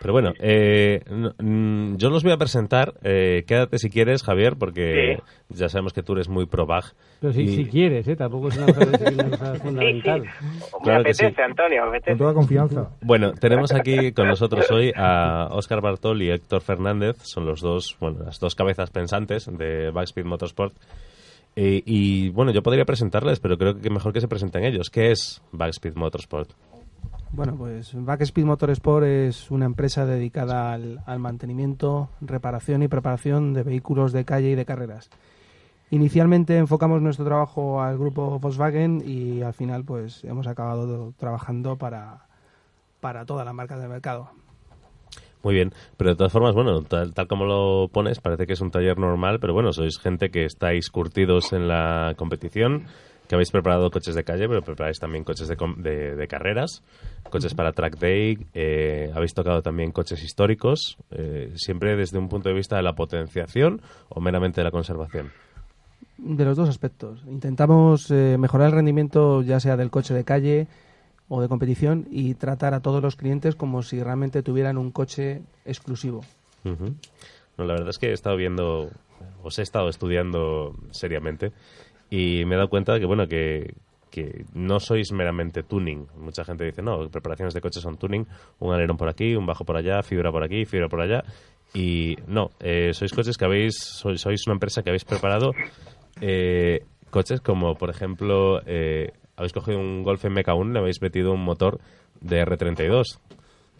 [0.00, 1.02] Pero bueno, eh,
[1.38, 2.94] mm, yo los voy a presentar.
[3.02, 5.18] Eh, quédate si quieres, Javier, porque
[5.50, 6.94] ya sabemos que tú eres muy pro Bach.
[7.20, 8.16] Pero si, Y- si quieres, ¿eh?
[8.16, 10.22] Tampoco es una cosa, fundamental.
[10.22, 10.28] Me
[10.82, 11.24] Claro que sí.
[11.26, 12.10] apetece, Antonio, me apetece.
[12.12, 12.90] Con toda confianza.
[13.02, 17.16] Bueno, tenemos aquí con nosotros hoy a Óscar Bartol y Héctor Fernández.
[17.22, 20.74] Son los dos, bueno, las dos cabezas pensantes de Backspeed Motorsport.
[21.56, 24.88] Eh, y bueno, yo podría presentarles, pero creo que mejor que se presenten ellos.
[24.88, 26.50] ¿Qué es Backspeed Motorsport?
[27.32, 34.12] Bueno, pues Backspeed Motorsport es una empresa dedicada al, mantenimiento, reparación y preparación de vehículos
[34.12, 35.10] de calle y de carreras.
[35.90, 42.26] Inicialmente enfocamos nuestro trabajo al grupo Volkswagen y al final pues hemos acabado trabajando para,
[43.00, 44.30] para todas las marcas del mercado.
[45.42, 48.60] Muy bien, pero de todas formas, bueno, tal, tal como lo pones, parece que es
[48.60, 52.86] un taller normal, pero bueno, sois gente que estáis curtidos en la competición,
[53.30, 56.82] que habéis preparado coches de calle, pero preparáis también coches de, com- de- de carreras,
[57.30, 62.48] coches para track day, eh, habéis tocado también coches históricos, eh, siempre desde un punto
[62.48, 65.30] de vista de la potenciación o meramente de la conservación.
[66.18, 67.22] De los dos aspectos.
[67.28, 70.66] Intentamos eh, mejorar el rendimiento ya sea del coche de calle
[71.28, 75.42] o de competición y tratar a todos los clientes como si realmente tuvieran un coche
[75.64, 76.22] exclusivo.
[76.64, 78.90] No, la verdad es que he estado viendo,
[79.44, 81.52] os he estado estudiando seriamente
[82.10, 83.74] y me he dado cuenta de que, bueno, que,
[84.10, 86.06] que no sois meramente tuning.
[86.18, 88.26] Mucha gente dice, no, preparaciones de coches son tuning,
[88.58, 91.22] un alerón por aquí, un bajo por allá, fibra por aquí, fibra por allá.
[91.72, 95.52] Y no, eh, sois coches que habéis, sois, sois una empresa que habéis preparado
[96.20, 101.32] eh, coches como, por ejemplo, eh, habéis cogido un Golf MK1 y le habéis metido
[101.32, 101.78] un motor
[102.20, 103.20] de R32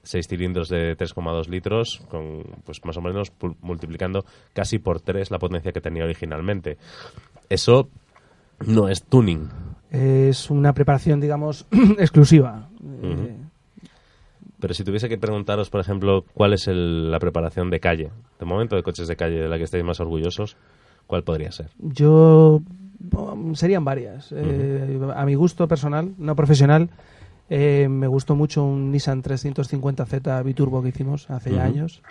[0.03, 5.39] seis cilindros de 3,2 litros, con pues más o menos multiplicando casi por tres la
[5.39, 6.79] potencia que tenía originalmente.
[7.49, 7.89] Eso
[8.67, 9.49] no es tuning.
[9.91, 11.67] Es una preparación, digamos,
[11.99, 12.69] exclusiva.
[13.03, 13.37] Eh.
[14.61, 18.47] Pero si tuviese que preguntaros, por ejemplo, cuál es el- la preparación de calle, de
[18.47, 20.57] momento de coches de calle de la que estéis más orgullosos,
[21.07, 21.71] ¿cuál podría ser?
[21.79, 22.61] Yo
[23.13, 24.33] um, serían varias.
[24.37, 26.91] Eh, a mi gusto personal, no profesional,
[27.49, 32.03] eh, me gustó mucho un Nissan 350Z biturbo que hicimos hace ya años.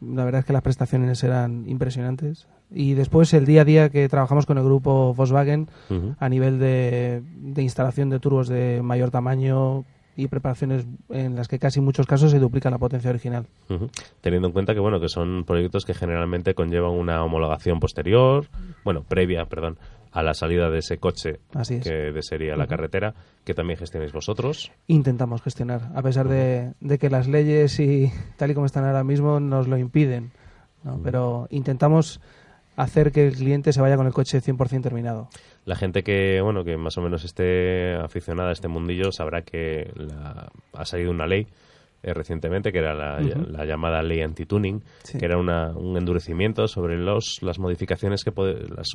[0.00, 2.46] La verdad es que las prestaciones eran impresionantes.
[2.70, 5.68] Y después el día a día que trabajamos con el grupo Volkswagen
[6.18, 9.84] a nivel de, de instalación de turbos de mayor tamaño
[10.16, 13.46] y preparaciones en las que casi en muchos casos se duplica la potencia original.
[14.20, 18.46] Teniendo en cuenta que bueno que son proyectos que generalmente conllevan una homologación posterior,
[18.84, 19.78] bueno, previa, perdón,
[20.12, 21.84] a la salida de ese coche Así es.
[21.84, 24.72] que de serie a la carretera, que también gestionáis vosotros.
[24.88, 29.04] intentamos gestionar, a pesar de, de que las leyes y tal y como están ahora
[29.04, 30.30] mismo nos lo impiden.
[30.82, 31.00] ¿no?
[31.02, 32.20] Pero intentamos
[32.76, 35.28] hacer que el cliente se vaya con el coche 100% terminado.
[35.66, 39.90] La gente que, bueno, que más o menos esté aficionada a este mundillo sabrá que
[39.94, 41.46] la- ha salido una ley
[42.02, 43.20] eh, recientemente que era la,
[43.66, 45.18] llamada ley anti-tuning, Sí.
[45.18, 48.88] que era una- un endurecimiento sobre los, las modificaciones que puede, las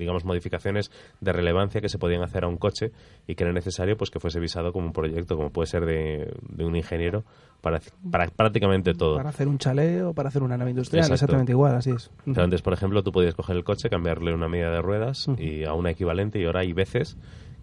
[0.00, 2.90] digamos modificaciones de relevancia que se podían hacer a un coche
[3.28, 6.34] y que era necesario pues que fuese visado como un proyecto como puede ser de,
[6.48, 7.22] de un ingeniero
[7.60, 11.14] para, para prácticamente todo Para hacer un chalet o para hacer una nave industrial, Exacto.
[11.14, 12.10] exactamente igual, así es.
[12.26, 15.28] o sea, antes, por ejemplo, tú podías coger el coche, cambiarle una medida de ruedas
[15.28, 15.40] Ujú.
[15.40, 17.16] y a una equivalente y ahora hay veces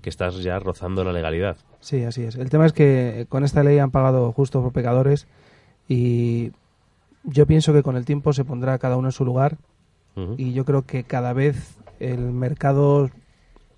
[0.04, 1.58] que estás ya rozando la legalidad.
[1.80, 2.36] Sí, así es.
[2.36, 5.28] El tema es que con esta ley han pagado justo por pecadores
[5.90, 6.52] y
[7.24, 9.58] yo pienso que con el tiempo se pondrá cada uno en su lugar
[10.16, 10.36] Ujú.
[10.38, 13.10] y yo creo que cada vez el mercado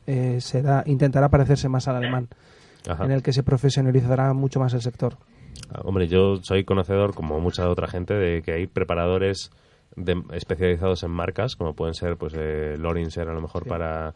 [0.08, 2.27] eh, será intentará parecerse más al alemán,
[2.88, 3.05] Ajá.
[3.05, 5.17] en el que se profesionalizará mucho más el sector.
[5.71, 9.51] Ah, Hombre, yo soy conocedor, como mucha otra gente, de que hay preparadores
[9.95, 14.13] de- especializados en marcas, como pueden ser, pues, eh, Lorinser a lo mejor para,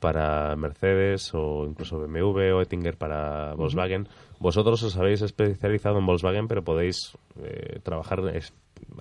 [0.00, 4.08] para Mercedes o incluso BMW o Ettinger para Volkswagen.
[4.38, 8.52] Vosotros os habéis especializado en Volkswagen, pero podéis eh, trabajar es-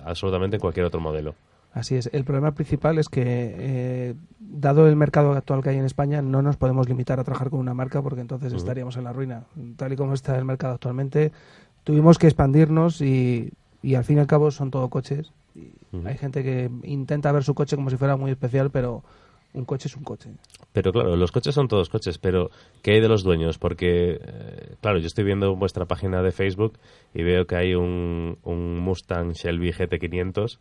[0.03, 1.35] absolutamente en cualquier otro modelo.
[1.75, 2.09] Así es.
[2.13, 6.41] El problema principal es que, eh, dado el mercado actual que hay en España, no
[6.41, 9.43] nos podemos limitar a trabajar con una marca porque entonces estaríamos en la ruina.
[9.75, 11.33] Tal y como está el mercado actualmente,
[11.83, 13.51] tuvimos que expandirnos y,
[13.83, 15.33] y al fin y al cabo son todo coches.
[15.53, 15.73] Y.
[16.05, 19.03] Hay gente que intenta ver su coche como si fuera muy especial, pero
[19.53, 20.29] un coche es un coche.
[20.71, 22.51] Pero claro, los coches son todos coches, pero
[22.83, 23.57] ¿qué hay de los dueños?
[23.57, 26.79] Porque, eh, claro, yo estoy viendo vuestra página de Facebook
[27.13, 30.57] y veo que hay un, un Mustang Shelby GT500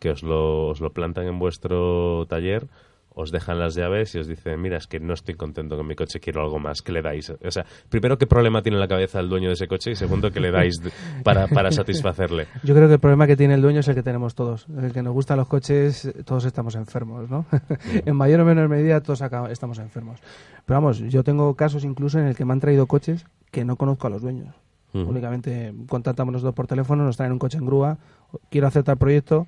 [0.00, 2.66] que os lo, os lo plantan en vuestro taller,
[3.14, 5.94] os dejan las llaves y os dicen, mira, es que no estoy contento con mi
[5.94, 7.30] coche, quiero algo más, ¿qué le dais?
[7.30, 9.90] O sea, primero, ¿qué problema tiene en la cabeza el dueño de ese coche?
[9.90, 10.80] Y segundo, ¿qué le dais
[11.24, 12.46] para, para satisfacerle?
[12.62, 14.66] Yo creo que el problema que tiene el dueño es el que tenemos todos.
[14.80, 17.44] El que nos gustan los coches, todos estamos enfermos, ¿no?
[18.06, 20.20] en mayor o menor medida todos acá estamos enfermos.
[20.64, 23.76] Pero vamos, yo tengo casos incluso en el que me han traído coches que no
[23.76, 24.54] conozco a los dueños.
[24.92, 27.98] Únicamente contactamos nosotros por teléfono, nos traen un coche en grúa,
[28.50, 29.46] quiero hacer tal proyecto,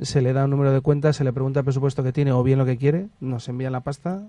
[0.00, 2.42] se le da un número de cuenta, se le pregunta el presupuesto que tiene o
[2.42, 4.28] bien lo que quiere, nos envían la pasta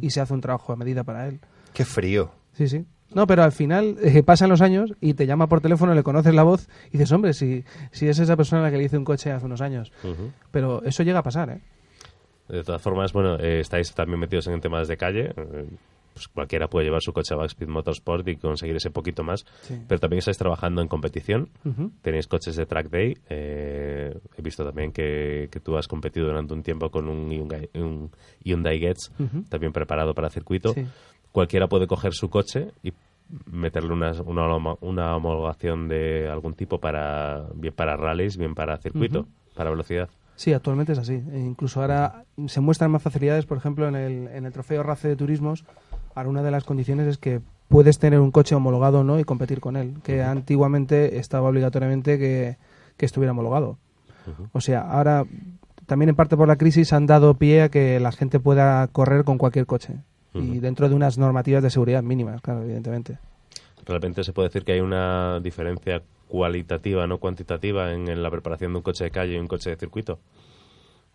[0.00, 1.40] y se hace un trabajo a medida para él.
[1.72, 2.32] Qué frío.
[2.52, 2.84] Sí, sí.
[3.14, 6.34] No, pero al final eh, pasan los años y te llama por teléfono, le conoces
[6.34, 8.98] la voz y dices, hombre, si, si es esa persona a la que le hice
[8.98, 9.92] un coche hace unos años.
[10.50, 11.60] Pero eso llega a pasar, ¿eh?
[12.48, 15.32] De todas formas, bueno, eh, estáis también metidos en temas de calle.
[16.18, 19.46] Pues cualquiera puede llevar su coche a Backspeed Motorsport y conseguir ese poquito más.
[19.62, 19.80] Sí.
[19.86, 21.48] Pero también estáis trabajando en competición.
[22.02, 23.16] Tenéis coches de track day.
[23.28, 27.70] eh, he visto también que, que tú has competido durante un tiempo con un Hyundai,
[27.74, 28.10] un
[28.42, 28.92] Hyundai
[29.48, 30.72] también preparado para circuito.
[30.74, 30.84] Sí.
[31.32, 32.92] Cualquiera puede coger su coche y
[33.46, 38.76] meterle una, una, homo- una homologación de algún tipo para bien para rallies, bien para
[38.78, 40.08] circuito, para velocidad.
[40.36, 41.14] Sí, actualmente es así.
[41.32, 45.08] E incluso ahora se muestran más facilidades, por ejemplo, en el, en el trofeo RACE
[45.08, 45.64] de turismos.
[46.18, 49.24] Ahora una de las condiciones es que puedes tener un coche homologado o no y
[49.24, 52.56] competir con él, que antiguamente estaba obligatoriamente que,
[52.96, 53.78] que estuviera homologado.
[54.50, 55.26] O sea, ahora
[55.86, 59.22] también en parte por la crisis han dado pie a que la gente pueda correr
[59.22, 59.94] con cualquier coche.
[60.34, 63.18] Y dentro de unas normativas de seguridad mínimas, claro, evidentemente.
[63.86, 68.72] realmente se puede decir que hay una diferencia cualitativa, no cuantitativa, en, en la preparación
[68.72, 70.18] de un coche de calle y un coche de circuito?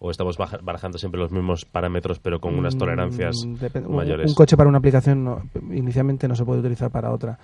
[0.05, 4.27] ¿O estamos barajando siempre los mismos parámetros, pero con unas Mm, tolerancias depende- mayores?
[4.29, 7.39] Un coche para una aplicación no- inicialmente no se puede utilizar para otra.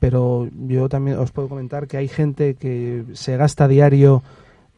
[0.00, 4.20] Pero yo también os puedo comentar que hay gente que se gasta diario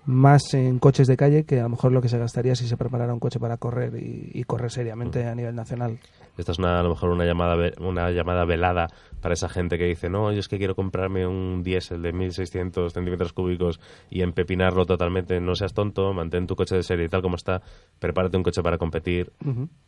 [0.06, 2.76] más en coches de calle que a lo mejor lo que se gastaría si se
[2.76, 5.98] preparara un coche para correr y, y correr seriamente a nivel nacional.
[6.36, 8.88] Esta es una, a lo mejor una llamada, ve- una llamada velada
[9.22, 12.92] para esa gente que dice, no, yo es que quiero comprarme un diésel de 1600
[12.92, 15.40] centímetros cúbicos y empepinarlo totalmente.
[15.40, 17.62] No seas tonto, mantén tu coche de serie y tal como está,
[18.00, 19.32] prepárate un coche para competir,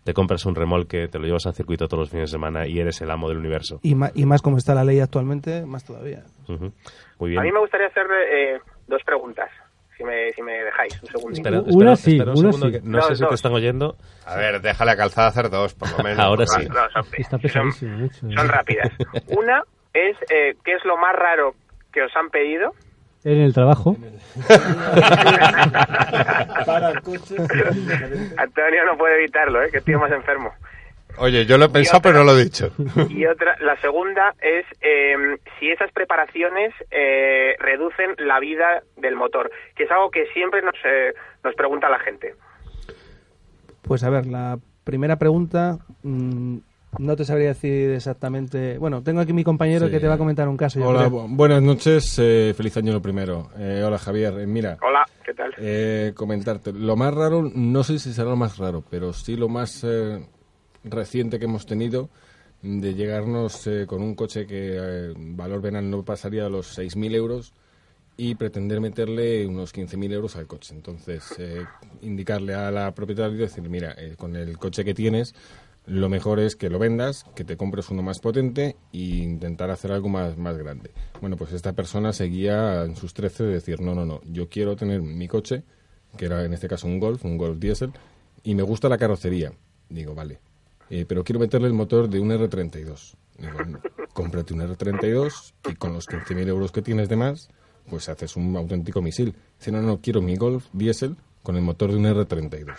[0.05, 2.79] te compras un remolque, te lo llevas al circuito todos los fines de semana y
[2.79, 3.81] eres el amo del universo.
[3.83, 6.23] Y, y más como está la ley actualmente, más todavía.
[7.19, 7.41] Muy bien.
[7.41, 9.51] A mí me gustaría hacer eh, dos preguntas,
[9.97, 11.33] si me, si me dejáis un segundo.
[11.37, 12.73] Espera, Una espera- sí, espera un una segundo sí.
[12.73, 13.29] que no Dos, sé si dos.
[13.31, 13.97] te están oyendo.
[14.27, 16.19] A ver, déjale a Calzada hacer dos, por lo menos.
[16.19, 16.67] Ahora sí.
[16.69, 17.73] No, son, Está son-
[18.11, 18.93] son rápidas.
[19.29, 19.63] Una
[19.95, 21.55] es, eh, ¿qué es lo más raro
[21.93, 22.73] que os han pedido?
[23.25, 23.97] En el trabajo.
[28.37, 29.71] Antonio no puede evitarlo, ¿eh?
[29.71, 30.53] que estoy más enfermo.
[31.19, 32.71] Oye, yo lo he pensado, pero no lo he dicho.
[33.09, 35.15] Y otra, la segunda es eh,
[35.59, 40.75] si esas preparaciones eh, reducen la vida del motor, que es algo que siempre nos,
[40.85, 42.35] eh, nos pregunta la gente.
[43.83, 46.59] Pues a ver, la primera pregunta mm,
[46.99, 48.79] no te sabría decir exactamente.
[48.79, 49.93] Bueno, tengo aquí mi compañero Sí.
[49.93, 50.81] que te va a comentar un caso.
[50.87, 53.49] Hola, bu- buenas noches, eh, feliz año lo primero.
[53.59, 55.55] Eh, hola Javier, Eh, mira, Hola, ¿qué tal?
[55.59, 59.49] eh, comentarte, lo más raro, no sé si será lo más raro, pero sí lo
[59.49, 60.21] más eh,
[60.87, 62.09] reciente que hemos tenido
[62.63, 67.15] de llegarnos eh, con un coche que eh, valor venal no pasaría de los 6.000
[67.15, 67.53] euros
[68.17, 70.75] y pretender meterle unos 15.000 euros al coche.
[70.75, 71.65] Entonces, eh,
[72.03, 75.35] indicarle a la propietaria decir, mira, eh, con el coche que tienes,
[75.87, 79.93] lo mejor es que lo vendas, que te compres uno más potente e intentar hacer
[79.93, 80.91] algo más, más grande.
[81.21, 84.77] Bueno, pues esta persona seguía en sus 13 de decir, no, no, no, yo quiero
[84.77, 85.63] tener mi coche,
[86.17, 87.93] que era en este caso un Golf, un Golf Diesel,
[88.43, 89.53] y me gusta la carrocería.
[89.89, 90.41] Digo, vale,
[90.91, 93.17] eh, pero quiero meterle el motor de un R32.
[93.39, 93.81] Digo, "No,
[94.13, 97.51] cómprate un R32 y con los 15.000 euros que tienes de más,
[97.89, 99.35] pues haces un auténtico misil.
[99.59, 102.77] Dice, no, no, quiero mi Golf diésel con el motor de un R32.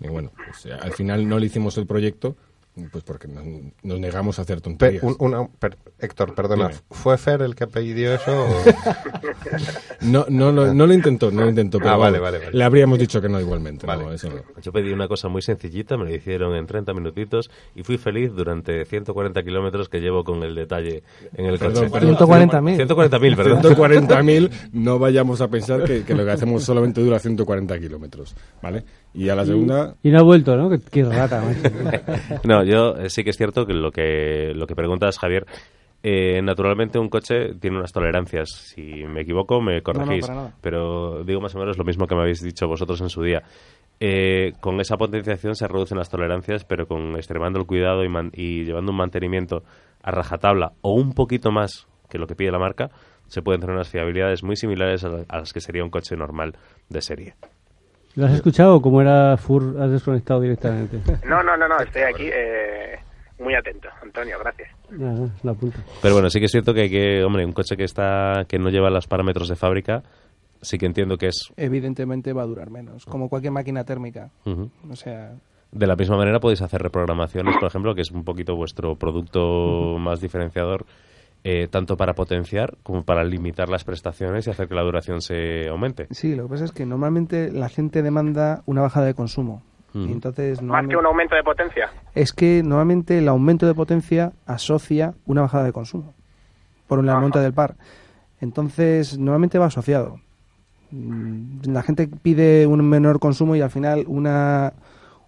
[0.00, 2.36] Y bueno, pues, eh, al final no le hicimos el proyecto,
[2.92, 3.44] pues porque nos,
[3.82, 5.02] nos negamos a hacer Pe- tonterías.
[5.02, 6.80] un- una- per- Héctor, perdona, Dime.
[6.90, 8.44] ¿fue Fer el que pidió eso?
[8.44, 8.64] o-
[10.00, 12.56] No, no, lo- no lo intentó, no lo intentó, pero Ah, vale, bueno, vale, vale.
[12.58, 13.86] le habríamos dicho que no igualmente.
[13.86, 14.04] Vale.
[14.04, 14.42] no, eso no.
[14.62, 18.32] Yo pedí una cosa muy sencillita, me lo hicieron en 30 minutitos y fui feliz
[18.34, 21.02] durante 140 kilómetros que llevo con el detalle
[21.34, 22.06] en el Perdón, coche.
[22.06, 22.16] perdón.
[22.16, 22.76] 140.000.
[22.86, 23.62] 140.000, perdón.
[23.62, 28.84] 140.000, no vayamos a pensar que, que lo que hacemos solamente dura 140 kilómetros, ¿vale?
[29.14, 30.68] Y a la segunda, Y no ha vuelto, ¿no?
[30.70, 32.40] Qué, qué rata, macho.
[32.44, 35.46] No, yo eh, sí que es cierto que lo que, lo que preguntas, Javier,
[36.02, 38.48] eh, naturalmente un coche tiene unas tolerancias.
[38.50, 40.26] Si me equivoco, me corregís.
[40.60, 43.42] pero digo más o menos lo mismo que me habéis dicho vosotros en su día.
[44.00, 48.30] Eh, con esa potenciación se reducen las tolerancias, pero con extremando el cuidado y, man-
[48.32, 49.64] y llevando un mantenimiento
[50.02, 52.90] a rajatabla o un poquito más que lo que pide la marca,
[53.26, 56.54] se pueden tener unas fiabilidades muy similares a, a las que sería un coche normal
[56.88, 57.34] de serie.
[58.18, 60.98] ¿Lo has escuchado o como era FUR has desconectado directamente?
[61.24, 62.98] No, no, no, no, estoy aquí eh,
[63.38, 63.88] muy atento.
[64.02, 64.70] Antonio, gracias.
[65.44, 65.78] La punta.
[66.02, 68.58] Pero bueno, sí que es cierto que hay que, hombre, un coche que está que
[68.58, 70.02] no lleva los parámetros de fábrica,
[70.60, 74.30] sí que entiendo que es Evidentemente va a durar menos, como cualquier máquina térmica.
[74.90, 75.34] O sea,
[75.70, 79.96] De la misma manera podéis hacer reprogramaciones, por ejemplo, que es un poquito vuestro producto
[80.00, 80.86] más diferenciador.
[81.44, 85.68] Eh, tanto para potenciar como para limitar las prestaciones y hacer que la duración se
[85.68, 86.06] aumente.
[86.10, 89.62] Sí, lo que pasa es que normalmente la gente demanda una bajada de consumo.
[89.94, 90.08] Mm.
[90.08, 91.90] Y entonces, Más que un aumento de potencia.
[92.14, 96.14] es que normalmente el aumento de potencia asocia una bajada de consumo
[96.86, 97.76] por el aumento del par.
[98.40, 100.20] Entonces, normalmente va asociado.
[100.90, 104.72] Mm, La gente pide un menor consumo y al final una,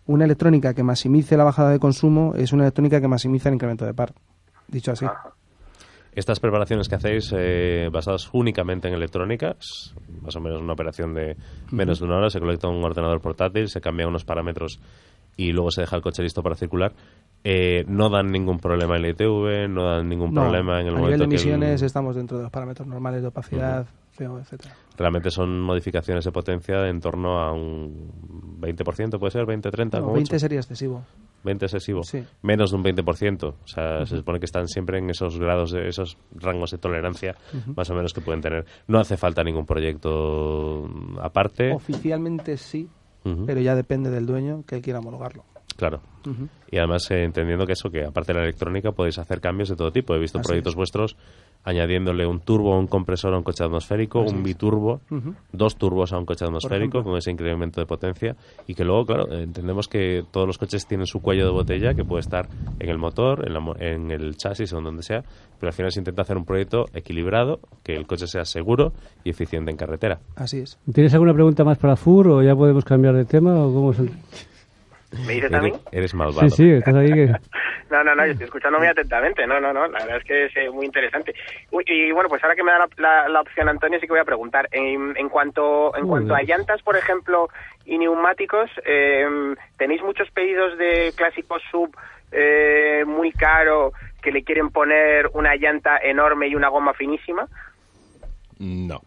[0.07, 3.85] una electrónica que maximice la bajada de consumo es una electrónica que maximiza el incremento
[3.87, 4.13] de par.
[4.69, 5.07] Dicho así.
[6.21, 11.15] Estas preparaciones que hacéis eh, basadas únicamente en electrónica, es más o menos una operación
[11.15, 11.35] de
[11.71, 14.81] menos de una hora, se colecta un ordenador portátil, se cambian unos parámetros
[15.39, 16.93] y luego se deja el coche listo para circular.
[17.43, 20.95] Eh, no dan ningún problema en la ITV, no dan ningún No, problema en el
[20.95, 23.87] a momento nivel de que el- emisiones estamos dentro de los parámetros normales de opacidad,
[24.21, 24.75] etcétera.
[24.97, 28.11] realmente son modificaciones de potencia en torno a un
[28.61, 30.39] 20%, puede ser, 20, 30, No, como 20 mucho.
[30.41, 31.03] sería excesivo.
[31.43, 32.03] 20 excesivo.
[32.03, 32.23] Sí.
[32.43, 33.45] Menos de un 20%.
[33.45, 37.35] O sea, se supone que están siempre en esos grados, de esos rangos de tolerancia,
[37.75, 38.67] más o menos que pueden tener.
[38.89, 40.89] No hace falta ningún proyecto
[41.21, 41.73] aparte.
[41.73, 42.89] Oficialmente sí,
[43.47, 45.45] pero ya depende del dueño que él quiera homologarlo.
[45.81, 46.01] Claro.
[46.71, 49.75] Y además eh, entendiendo que eso, que aparte de la electrónica podéis hacer cambios de
[49.77, 50.15] todo tipo.
[50.15, 50.77] He visto Así proyectos es.
[50.77, 51.17] vuestros
[51.65, 54.45] añadiéndole un turbo a un compresor a un coche atmosférico, Así un es.
[54.45, 55.01] biturbo,
[55.53, 59.33] dos turbos a un coche atmosférico con ese incremento de potencia y que luego, claro,
[59.33, 62.97] entendemos que todos los coches tienen su cuello de botella que puede estar en el
[62.99, 65.23] motor, en, la mo- en el chasis o en donde sea,
[65.59, 68.93] pero al final se intenta hacer un proyecto equilibrado, que el coche sea seguro
[69.25, 70.21] y eficiente en carretera.
[70.37, 70.79] Así es.
[70.95, 73.55] ¿Tienes alguna pregunta más para FUR o ya podemos cambiar de tema?
[73.67, 74.11] O cómo es el-
[75.27, 75.73] ¿Me dices a mí?
[75.93, 76.49] Eres, malvado.
[76.51, 77.33] Sí, sí, estás ahí que...
[77.91, 79.45] No, no, no, yo estoy escuchando muy atentamente.
[79.49, 81.35] No, no, no, la verdad es que es eh, muy interesante.
[81.73, 84.13] Uy, y bueno, pues ahora que me da la, la- la opción, Antonio, sí que
[84.13, 84.69] voy a preguntar.
[84.71, 87.49] En, en cuanto en cuanto a llantas, por ejemplo,
[87.85, 89.27] y neumáticos, eh,
[89.77, 91.91] ¿tenéis muchos pedidos de clásicos sub
[92.31, 93.93] eh, muy caro
[94.23, 97.49] que le quieren poner una llanta enorme y una goma finísima?
[98.61, 99.01] No.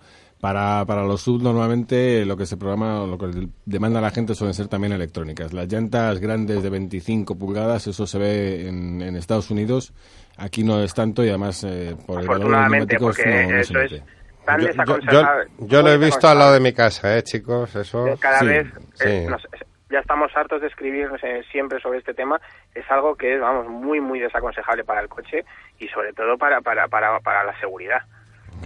[0.44, 4.36] Para, para los sub normalmente lo que se programa o lo que demanda la gente
[4.36, 5.54] suelen ser también electrónicas.
[5.54, 9.94] Las llantas grandes de 25 pulgadas, eso se ve en, en Estados Unidos.
[10.38, 12.50] Aquí no es tanto y además eh, por el valor
[12.86, 14.04] de los porque no- no se eso es mete.
[14.46, 15.46] tan Yo, yo- desaconsejable.
[15.60, 17.74] yo- yo lo he visto al lado de mi casa, ¿eh, chicos?
[17.78, 18.04] Eso.
[18.20, 18.68] Cada Sí, vez
[19.00, 19.32] eh, sí.
[19.32, 19.48] nos-
[19.92, 22.42] ya estamos hartos de escribir eh, siempre sobre este tema.
[22.76, 25.46] Es algo que es, vamos, muy, muy desaconsejable para el coche
[25.80, 28.02] y sobre todo para, para, para, para la seguridad.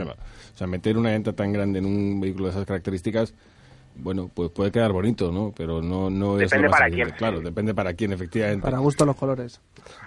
[0.04, 0.20] Claro.
[0.54, 3.34] O sea, meter una llanta tan grande en un vehículo de esas características,
[4.00, 5.52] bueno, pues puede quedar bonito, ¿no?
[5.58, 7.10] Pero no, no es Depende lo más para quién.
[7.12, 8.62] Claro, depende para quién, efectivamente.
[8.64, 9.60] Para gusto los colores.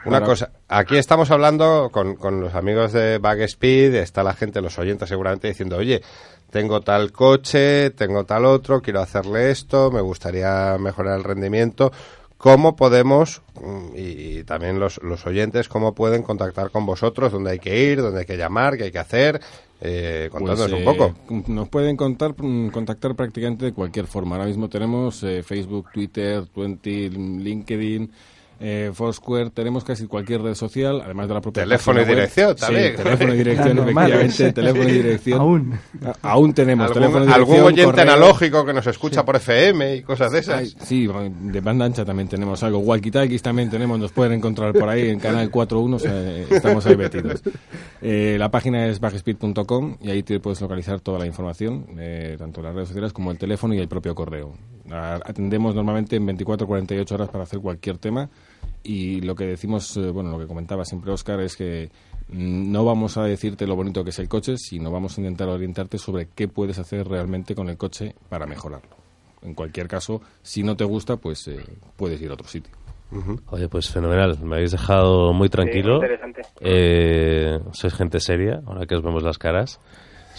[0.04, 4.60] Una Para- cosa, aquí estamos hablando con, con los amigos de Backspeed, está la gente,
[4.60, 6.02] los oyentes seguramente diciendo, oye,
[6.50, 11.92] tengo tal coche, tengo tal otro, quiero hacerle esto, me gustaría mejorar el rendimiento.
[12.40, 17.58] ¿Cómo podemos, mm, y, también los, los oyentes, cómo pueden contactar con vosotros, dónde hay
[17.58, 19.42] que ir, dónde hay que llamar, qué hay que hacer?
[19.78, 21.14] Eh, contadnos Pues, un eh, poco.
[21.52, 24.36] Nos pueden contar, mm, contactar prácticamente de cualquier forma.
[24.36, 28.10] Ahora mismo tenemos eh, Facebook, Twitter, Twenty, LinkedIn,
[28.62, 32.60] eh, Foursquare, tenemos casi cualquier red social, además de la propia Teléfono y dirección Sí,
[32.60, 32.94] también.
[32.96, 35.40] teléfono y dirección, efectivamente, teléfono y dirección.
[35.40, 35.78] Aún.
[36.04, 38.14] A- aún tenemos teléfono ¿Algún, y algún dirección, oyente correo.
[38.14, 40.58] analógico que nos escucha por FM y cosas de esas?
[40.58, 42.80] Ay, sí, de banda ancha también tenemos algo.
[42.80, 46.96] Walkie-talkies también tenemos, nos pueden encontrar por ahí en Canal 41, o sea, estamos ahí
[46.96, 47.42] metidos.
[48.02, 52.60] Eh, la página es backspeed.com y ahí te puedes localizar toda la información, eh, tanto
[52.60, 54.52] las redes sociales como el teléfono y el propio correo.
[54.90, 58.28] Atendemos normalmente en 24 o 48 horas para hacer cualquier tema
[58.82, 61.90] y lo que decimos, eh, bueno, lo que comentaba siempre Oscar es que
[62.28, 65.48] mm, no vamos a decirte lo bonito que es el coche, sino vamos a intentar
[65.48, 68.96] orientarte sobre qué puedes hacer realmente con el coche para mejorarlo.
[69.42, 71.58] En cualquier caso, si no te gusta, pues eh,
[71.96, 72.72] puedes ir a otro sitio.
[73.48, 74.38] Oye, pues fenomenal.
[74.42, 75.98] Me habéis dejado muy tranquilo.
[75.98, 76.42] muy interesante.
[76.60, 79.80] Eh, sois gente seria, ahora que os vemos las caras.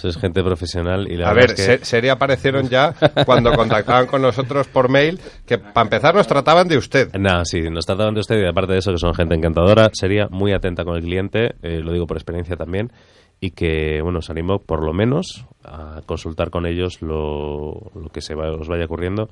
[0.01, 1.85] Sois gente profesional y la A ver, es que...
[1.85, 2.95] sería aparecieron ya
[3.25, 7.13] cuando contactaban con nosotros por mail, que para empezar nos trataban de usted.
[7.19, 10.27] Nada, sí, nos trataban de usted y aparte de eso que son gente encantadora, sería
[10.31, 12.91] muy atenta con el cliente, eh, lo digo por experiencia también,
[13.39, 18.21] y que, bueno, os animo por lo menos a consultar con ellos lo, lo que
[18.21, 19.29] se va- os vaya ocurriendo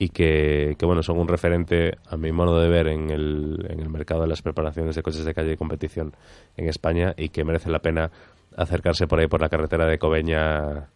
[0.00, 3.80] y que, que, bueno, son un referente, a mi modo de ver, en el, en
[3.80, 6.12] el mercado de las preparaciones de coches de calle y competición
[6.56, 8.10] en España y que merece la pena
[8.62, 10.88] acercarse por ahí por la carretera de Cobeña,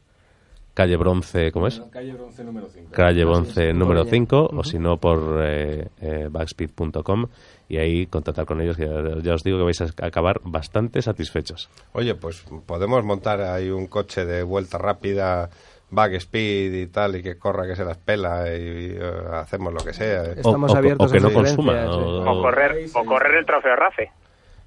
[0.74, 1.80] calle Bronce, ¿cómo es?
[1.90, 2.90] Calle Bronce número 5.
[2.92, 4.10] calle Bonce número Coruña.
[4.10, 7.26] 5 o si no por eh, eh, backspeed.com
[7.68, 11.00] y ahí contactar con ellos que ya, ya os digo que vais a acabar bastante
[11.02, 11.68] satisfechos.
[11.92, 15.48] Oye, pues podemos montar ahí un coche de vuelta rápida,
[15.90, 19.00] back speed y tal, y que corra, que se las pela, y, eh,
[19.32, 20.22] hacemos lo que sea.
[20.24, 21.72] Estamos o, abiertos o que a no consuma.
[21.82, 21.88] sí.
[21.88, 24.10] o- O correr, o correr el trofeo RAFE.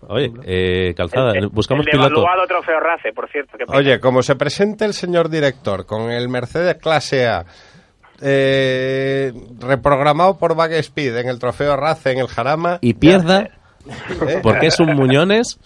[0.08, 2.26] Oye, eh, Calzada, El- buscamos el piloto.
[2.48, 3.58] trofeo RACE, por cierto.
[3.68, 7.46] Oye, como se presente el señor director con el Mercedes Clase A
[8.22, 14.40] eh, reprogramado por Speed en el trofeo RACE en el Jarama, Y pierda, ¿eh?
[14.42, 15.60] porque es un Muñones.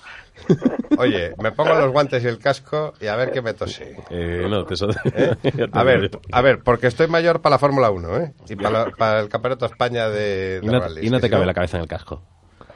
[0.98, 3.96] Oye, me pongo los guantes y el casco y a ver qué me tose.
[4.10, 5.36] Eh, no, te so- ¿eh?
[5.74, 8.34] A ver, a ver, porque estoy mayor para la Fórmula 1, ¿eh?
[8.48, 11.18] Y para, la- para el Campeonato de España de, de Y no, rallies, y no
[11.18, 12.24] que te cabe la cabeza en el casco.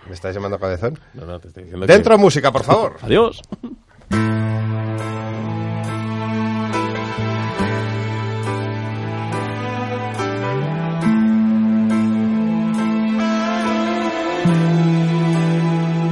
[0.08, 1.00] ¿Me estás llamando cabezón?
[1.14, 2.98] No, no, te estoy diciendo Dentro que- música, por favor.
[3.02, 3.42] Adiós.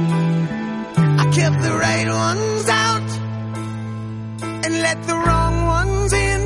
[0.04, 3.08] I kept the right ones out
[4.64, 6.40] and let the wrong ones in.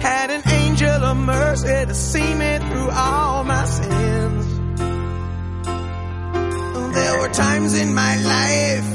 [0.00, 4.07] Had an angel of mercy to see me through all my sins.
[7.08, 8.90] There were times in my life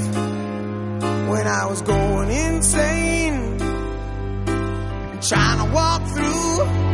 [1.31, 3.57] when I was going insane,
[5.19, 6.92] trying to walk through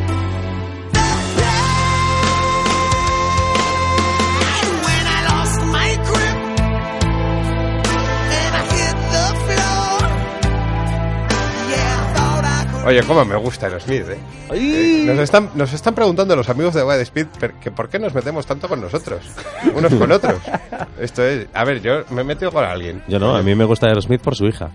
[12.85, 14.17] Oye, cómo me gusta Aerosmith, ¿eh?
[14.53, 17.27] Eh, Nos están, nos están preguntando los amigos de Wild Speed
[17.61, 19.19] que por qué nos metemos tanto con nosotros,
[19.75, 20.35] unos con otros.
[20.99, 23.03] Esto es, a ver, yo me he metido con alguien.
[23.07, 24.69] Yo no, a mí me gusta Aerosmith por su hija.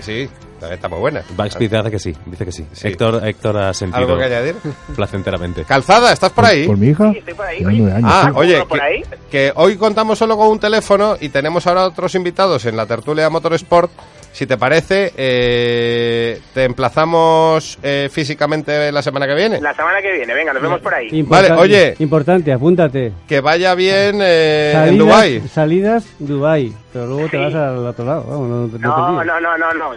[0.00, 0.28] Sí,
[0.60, 1.24] también está muy buena.
[1.36, 2.64] Backspeed hace que sí, dice que sí.
[2.72, 2.88] Sí.
[2.88, 4.54] Héctor, Héctor ha sentido ¿Algo que añadir?
[4.94, 5.64] placenteramente.
[5.64, 6.66] Calzada, ¿estás por ahí?
[6.66, 7.10] ¿Por mi hija?
[7.12, 7.64] Sí, estoy por ahí.
[7.64, 7.92] Oye.
[8.04, 8.32] Ah, sí.
[8.36, 9.02] oye, ¿Alguno por ahí?
[9.02, 12.86] que, que hoy contamos solo con un teléfono y tenemos ahora otros invitados en la
[12.86, 13.90] tertulia Motorsport.
[14.36, 19.62] Si te parece, eh, te emplazamos eh, físicamente la semana que viene.
[19.62, 21.08] La semana que viene, venga, nos vemos por ahí.
[21.12, 21.94] Importa- Vale, oye.
[22.00, 23.12] Importante, apúntate.
[23.26, 25.40] Que vaya bien eh, en Dubái.
[25.48, 26.70] salidas, Dubai.
[26.92, 28.24] Pero luego te vas al otro lado.
[28.28, 29.90] Vamos, no, no No, no, no, no, no.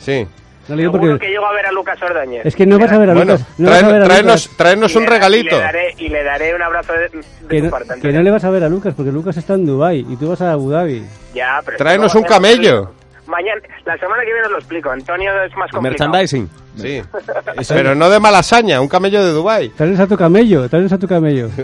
[0.00, 0.26] Sí.
[0.68, 1.26] No le digo Seguro porque...
[1.26, 2.44] que llego a ver a Lucas Ordóñez.
[2.44, 3.48] Es que no vas a ver a Bueno, Lucas.
[3.56, 4.56] No vas a traen- ver a traernos, Lucas.
[4.58, 5.56] traernos Y un regalito.
[5.56, 7.92] Y le daré, y le daré un abrazo de, de Que tu no, parte, que
[7.94, 8.16] Antonio.
[8.18, 10.42] no le vas a ver a Lucas porque Lucas está en Dubai y tú vas
[10.42, 11.02] a Abu Dhabi.
[11.34, 12.92] Ya, pero Traernos no un camello.
[13.26, 14.90] Mañana, la semana que viene os lo explico.
[14.90, 16.10] Antonio es más complicado.
[16.10, 16.50] Merchandising.
[16.76, 17.02] Sí.
[17.68, 19.68] Pero no de malasaña, un camello de Dubái.
[19.70, 21.48] Traes a tu camello, traes a tu camello.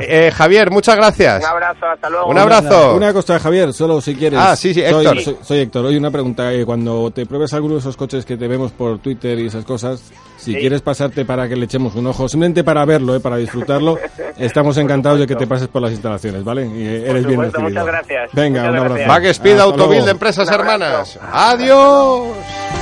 [0.00, 1.42] Eh, Javier, muchas gracias.
[1.42, 2.26] Un abrazo, hasta luego.
[2.26, 2.94] Un abrazo.
[2.94, 4.38] Una cosa, Javier, solo si quieres.
[4.40, 5.20] Ah, sí, sí, Soy- Héctor.
[5.22, 5.84] Soy, soy Héctor.
[5.86, 6.52] Oye, una pregunta.
[6.52, 9.64] eh, cuando te pruebes alguno de esos coches que te vemos por Twitter y esas
[9.64, 10.12] cosas,
[10.46, 10.58] si Sí.
[10.60, 13.98] quieres pasarte para que le echemos un ojo, simplemente para verlo, eh, para disfrutarlo,
[14.38, 16.66] estamos encantados de que te pases por las instalaciones, ¿vale?
[16.66, 17.68] Y eh, eres bien recibido.
[17.68, 18.30] muchas gracias.
[18.32, 18.94] Venga, Muchas un abrazo.
[18.94, 19.08] gracias.
[19.08, 20.48] Back Speed de Empresas.
[20.50, 21.18] Hermanas.
[21.32, 22.75] Adiós.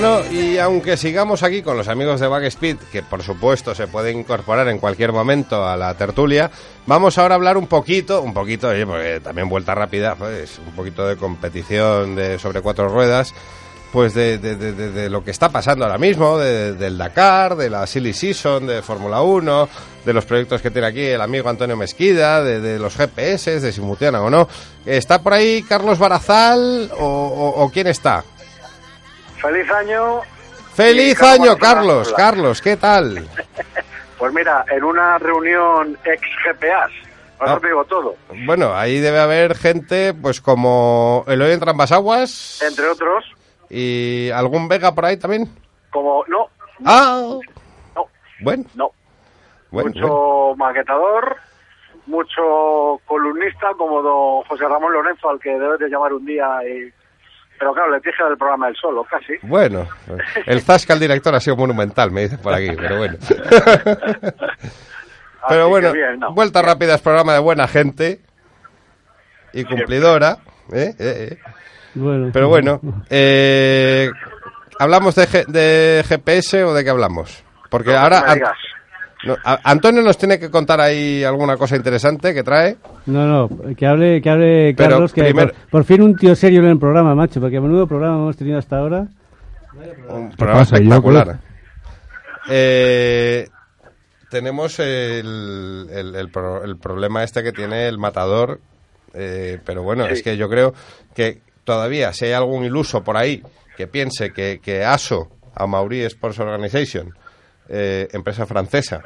[0.00, 4.20] Bueno, y aunque sigamos aquí con los amigos de Backspeed, que por supuesto se pueden
[4.20, 6.50] incorporar en cualquier momento a la tertulia,
[6.86, 8.70] vamos ahora a hablar un poquito, un poquito,
[9.22, 13.34] también vuelta rápida, pues un poquito de competición de sobre cuatro ruedas,
[13.92, 14.38] pues de,
[15.10, 19.20] lo que está pasando ahora mismo, de- del Dakar, de la Silly Season, de Fórmula
[19.20, 19.68] 1,
[20.06, 23.82] de los proyectos que tiene aquí el amigo Antonio Mesquida, de, los GPS, de si
[23.82, 24.48] o no.
[24.86, 28.24] ¿Está por ahí Carlos Barazal o- o quién está?
[29.40, 30.20] Feliz año.
[30.74, 31.58] ¡Feliz Carlos año.
[31.58, 32.14] Carlos!
[32.16, 33.28] Carlos, ¿qué tal?
[34.18, 36.90] Pues mira, en una reunión ex GPAs,
[37.38, 37.58] ahora Ah.
[37.58, 43.24] te digo todo, Bueno, ahí debe haber gente, pues como Eloy en Aguas entre otros,
[43.70, 45.48] y algún Vega por ahí también.
[45.90, 46.48] como no,
[46.84, 47.38] ¡Ah!
[47.96, 48.06] no,
[48.40, 48.92] Bueno, no,
[49.70, 50.56] bueno, mucho bueno.
[50.56, 51.36] maquetador,
[52.04, 56.92] mucho columnista como don José Ramón Lorenzo, al que debes de llamar un día y...
[57.60, 59.34] Pero claro, le dije del programa El Solo, casi.
[59.42, 59.86] Bueno,
[60.46, 63.18] el Zasca, el director, ha sido monumental, me dicen por aquí, pero bueno.
[65.48, 66.32] pero Así bueno, bien, no.
[66.32, 68.20] vuelta rápida es programa de buena gente
[69.52, 70.38] y cumplidora.
[70.72, 70.94] ¿eh?
[70.98, 71.38] Eh, eh.
[71.94, 72.30] Bueno.
[72.32, 72.80] Pero bueno,
[73.10, 74.10] eh,
[74.78, 77.44] ¿hablamos de, G- de GPS o de qué hablamos?
[77.68, 78.24] Porque ahora
[79.24, 82.76] No, a- Antonio nos tiene que contar ahí alguna cosa interesante que trae.
[83.06, 86.60] No, no, que hable, que hable Pero Carlos, que por, por fin un tío serio
[86.60, 89.06] en el programa, macho, porque a menudo programa hemos tenido hasta ahora.
[90.08, 91.38] Un programa espectacular.
[92.48, 93.48] Eh,
[94.30, 98.60] tenemos el, el- el pro- el problema este que tiene el matador,
[99.14, 100.72] eh, pero bueno, es que yo creo
[101.14, 103.42] que todavía si hay algún iluso por ahí
[103.76, 107.12] que piense que, que ASO, a Mauri Sports Organization,
[107.70, 109.02] eh, empresa francesa,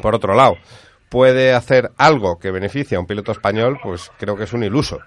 [0.00, 0.54] por otro lado,
[1.10, 4.98] puede hacer algo que beneficie a un piloto español, pues creo que es un iluso.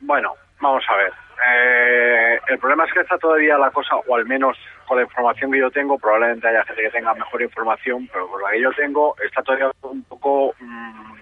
[0.00, 1.12] Bueno, vamos a ver.
[1.48, 4.56] Eh, el problema es que está todavía la cosa, o al menos
[4.86, 8.42] con la información que yo tengo, probablemente haya gente que tenga mejor información, pero con
[8.42, 11.12] la que yo tengo está todavía un poco mm,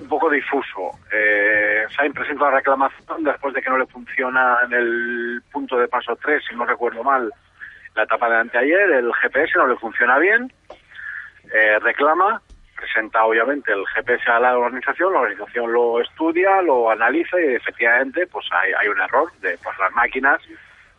[0.00, 0.90] un poco difuso.
[1.12, 5.88] Eh, Sainz presenta la reclamación después de que no le funciona en el punto de
[5.88, 7.30] paso 3, si no recuerdo mal,
[7.94, 10.52] la etapa de anteayer, el GPS no le funciona bien,
[11.52, 12.40] eh, reclama,
[12.76, 18.26] presenta obviamente el GPS a la organización, la organización lo estudia, lo analiza y efectivamente
[18.26, 20.40] pues hay, hay un error de pues las máquinas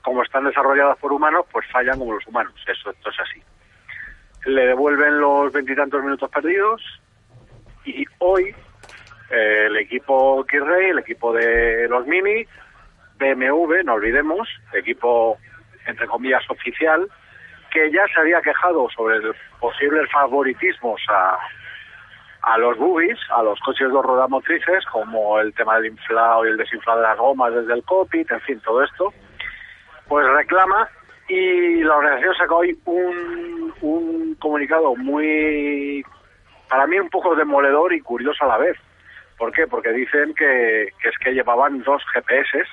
[0.02, 3.42] como están desarrolladas por humanos pues fallan como los humanos, eso esto es así.
[4.46, 6.82] Le devuelven los veintitantos minutos perdidos
[7.86, 8.56] y hoy
[9.30, 12.46] eh, el equipo Kirrey, el equipo de los Mini,
[13.18, 15.38] BMW, no olvidemos, equipo
[15.86, 17.08] entre comillas oficial,
[17.72, 19.20] que ya se había quejado sobre
[19.60, 21.38] posibles favoritismos a,
[22.44, 26.50] a los buggies, a los coches dos ruedas motrices, como el tema del inflado y
[26.50, 29.14] el desinflado de las gomas desde el cockpit, en fin, todo esto,
[30.08, 30.88] pues reclama
[31.30, 36.04] y la organización sacó hoy un, un comunicado muy,
[36.70, 38.78] para mí un poco demoledor y curioso a la vez.
[39.38, 39.66] ¿Por qué?
[39.66, 42.64] Porque dicen que, que es que llevaban dos GPS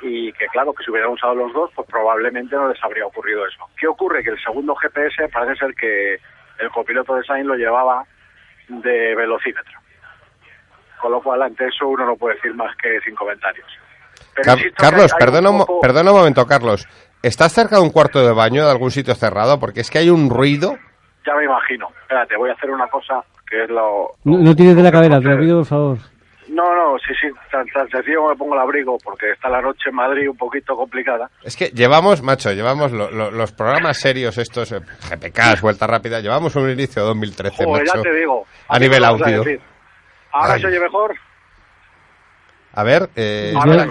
[0.00, 3.46] y que claro, que si hubieran usado los dos, pues probablemente no les habría ocurrido
[3.46, 3.68] eso.
[3.78, 4.22] ¿Qué ocurre?
[4.22, 6.14] Que el segundo GPS parece ser que
[6.58, 8.04] el copiloto de Sainz lo llevaba
[8.68, 9.78] de velocímetro.
[11.00, 13.66] Con lo cual, ante eso uno no puede decir más que sin comentarios.
[14.34, 16.86] Pero Car- Carlos, perdona, un poco- perdona un momento, Carlos.
[17.22, 19.58] ¿Estás cerca de un cuarto de baño de algún sitio cerrado?
[19.60, 20.76] Porque es que hay un ruido.
[21.26, 21.88] Ya me imagino.
[22.02, 24.14] Espérate, voy a hacer una cosa que es lo...
[24.24, 25.98] No, no tires de la cadera, te lo pido por favor.
[26.58, 29.60] No, no, sí, sí, tan, tan sencillo como me pongo el abrigo, porque está la
[29.62, 31.30] noche en Madrid un poquito complicada.
[31.44, 36.18] Es que llevamos, macho, llevamos lo- lo- los programas serios estos, eh, GPK, Vuelta Rápida,
[36.20, 37.96] llevamos un inicio de 2013, Joder, macho.
[37.98, 38.44] ya te digo.
[38.66, 39.44] A nivel a audio.
[40.32, 40.60] ¿Ahora Ay.
[40.60, 41.14] se oye mejor?
[42.72, 43.86] A ver, eh, habla-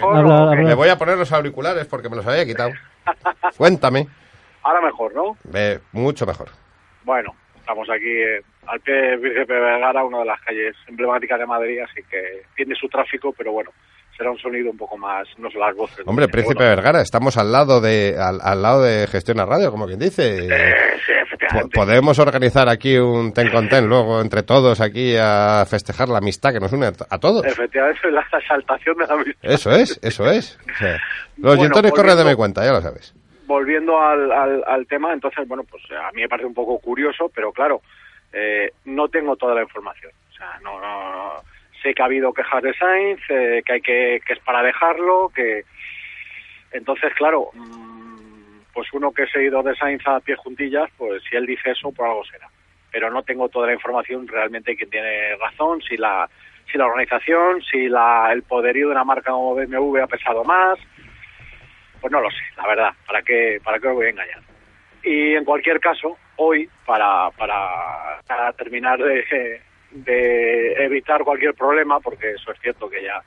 [0.56, 2.72] me voy a poner los auriculares porque me los había quitado.
[3.58, 4.08] Cuéntame.
[4.64, 5.38] Ahora mejor, ¿no?
[5.54, 6.50] Eh, mucho mejor.
[7.04, 7.34] Bueno,
[7.68, 11.80] estamos aquí eh, al pie de Príncipe Vergara, una de las calles emblemáticas de Madrid,
[11.82, 13.72] así que tiene su tráfico, pero bueno,
[14.16, 16.00] será un sonido un poco más, no son las voces.
[16.08, 16.30] Hombre.
[16.30, 20.00] Príncipe Bueno, Vergara, estamos al lado de al, al lado de Gestiona Radio, como quien
[20.00, 20.38] dice.
[20.48, 21.76] eh, sí, efectivamente.
[21.78, 26.54] Podemos organizar aquí un ten con ten luego entre todos aquí a festejar la amistad
[26.54, 27.46] que nos une a, to- a todos.
[27.46, 29.52] Efectivamente, la exaltación de la amistad.
[29.52, 30.58] Eso es, eso es.
[30.74, 30.94] O sea,
[31.38, 33.14] los Bueno, gintones corren de mi cuenta, ya lo sabes.
[33.48, 37.32] Volviendo al, al, al tema, entonces, bueno, pues a mí me parece un poco curioso,
[37.34, 37.82] pero claro,
[38.34, 40.12] eh, no tengo toda la información.
[40.30, 41.34] O sea, no, no- no-
[41.82, 45.32] sé que ha habido quejas de Sainz, eh, que hay que, que es para dejarlo,
[45.34, 45.64] que
[46.72, 51.36] entonces, claro, mm, pues uno que es seguidor de Sainz a pie juntillas, pues si
[51.36, 52.50] él dice eso, por algo será.
[52.92, 56.30] Pero no tengo toda la información realmente quién tiene razón, si la
[56.72, 60.78] si la organización, si la, el poderío de una marca como BMW ha pesado más,
[62.08, 64.40] pues no lo sé, la verdad, ¿para qué, para qué os voy a engañar?
[65.04, 69.62] Y en cualquier caso, hoy, para, para, para terminar de,
[70.78, 73.22] evitar cualquier problema, porque eso es cierto que ya,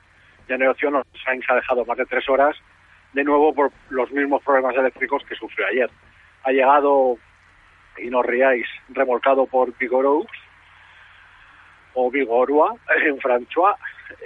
[0.47, 0.75] ya en el
[1.23, 2.57] Sainz ha dejado más de tres horas,
[3.13, 5.89] de nuevo por los mismos problemas eléctricos que sufrió ayer.
[6.43, 7.17] Ha llegado,
[7.99, 10.25] y no os riáis, remolcado por Vigorous,
[11.93, 12.73] o Vigorua,
[13.05, 13.75] en François,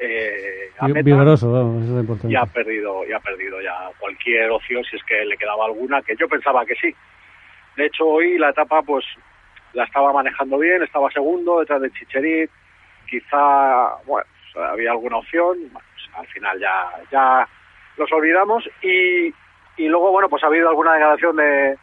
[0.01, 1.05] eh, a Vi- meta.
[1.05, 1.47] Vigoroso,
[1.79, 2.37] eso es importante.
[2.37, 6.15] ha perdido y ha perdido ya cualquier opción si es que le quedaba alguna que
[6.15, 6.93] yo pensaba que sí.
[7.77, 9.03] De hecho hoy la etapa pues
[9.73, 12.49] la estaba manejando bien estaba segundo detrás de Chicherit
[13.09, 14.25] quizá bueno
[14.71, 17.47] había alguna opción bueno, pues, al final ya ya
[17.97, 18.63] los olvidamos.
[18.81, 19.33] Y
[19.77, 21.77] y luego bueno pues ha habido alguna declaración de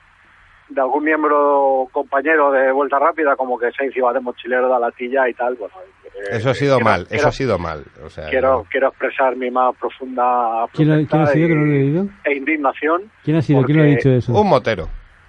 [0.75, 4.79] de algún miembro compañero de vuelta rápida como que se iba de mochilero de la
[4.79, 7.85] latilla y tal bueno eh, Eso ha sido quiero- mal, eso quiero- ha sido mal.
[8.05, 11.61] O sea, quiero quiero expresar mi más profunda ¿Quién, ha- quién ha sido que no
[11.65, 12.07] lo he leído?
[12.25, 13.63] e indignación ¿Quién ha sido?
[13.65, 14.33] ¿Quién lo ha dicho eso?
[14.33, 14.89] un motero,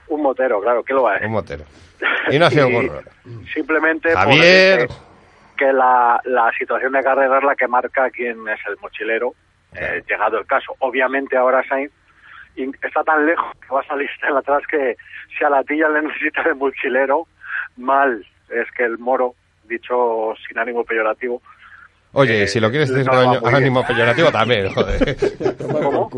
[0.10, 1.64] un motero claro que lo va a un motero.
[2.32, 3.02] Y no ha sido gorro.
[3.54, 4.88] simplemente por Javier.
[5.58, 9.34] que, la, la situación de carrera es la que marca quién es el mochilero
[9.76, 11.92] eh, llegado el caso obviamente ahora Sainz
[12.56, 14.96] y está tan lejos que va a salir tan atrás que
[15.38, 17.28] si a la tilla le necesita de mochilero,
[17.78, 18.26] mal.
[18.50, 19.34] Es que el moro,
[19.66, 21.42] dicho sin ánimo peyorativo,
[22.16, 25.16] Oye, Eh, si lo quieres decir no con ánimo peyorativo también, joder.
[25.82, 26.12] ¿Cómo?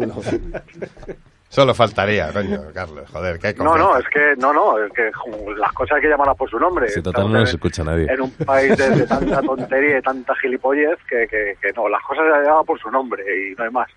[1.47, 5.09] Solo faltaría, coño, Carlos, joder, que hay No, no, es que no, no, es que
[5.55, 6.89] las cosas hay que llamarlas por su nombre.
[6.89, 8.07] Si total no en- escucha nadie.
[8.11, 11.87] En un país de, de tanta tontería y de tanta gilipollez que, que, que no,
[11.87, 13.89] las cosas se llaman por su nombre y no hay más.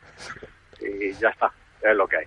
[0.81, 1.51] Y ya está,
[1.83, 2.25] es lo que hay.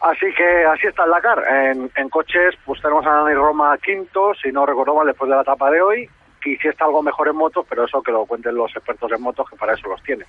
[0.00, 1.42] Así que así está el Dakar.
[1.48, 5.34] En, en coches, pues tenemos a Nani Roma quinto, si no recuerdo mal, después de
[5.36, 6.08] la etapa de hoy.
[6.44, 9.20] Y si está algo mejor en motos, pero eso que lo cuenten los expertos en
[9.20, 10.28] motos, que para eso los tienes.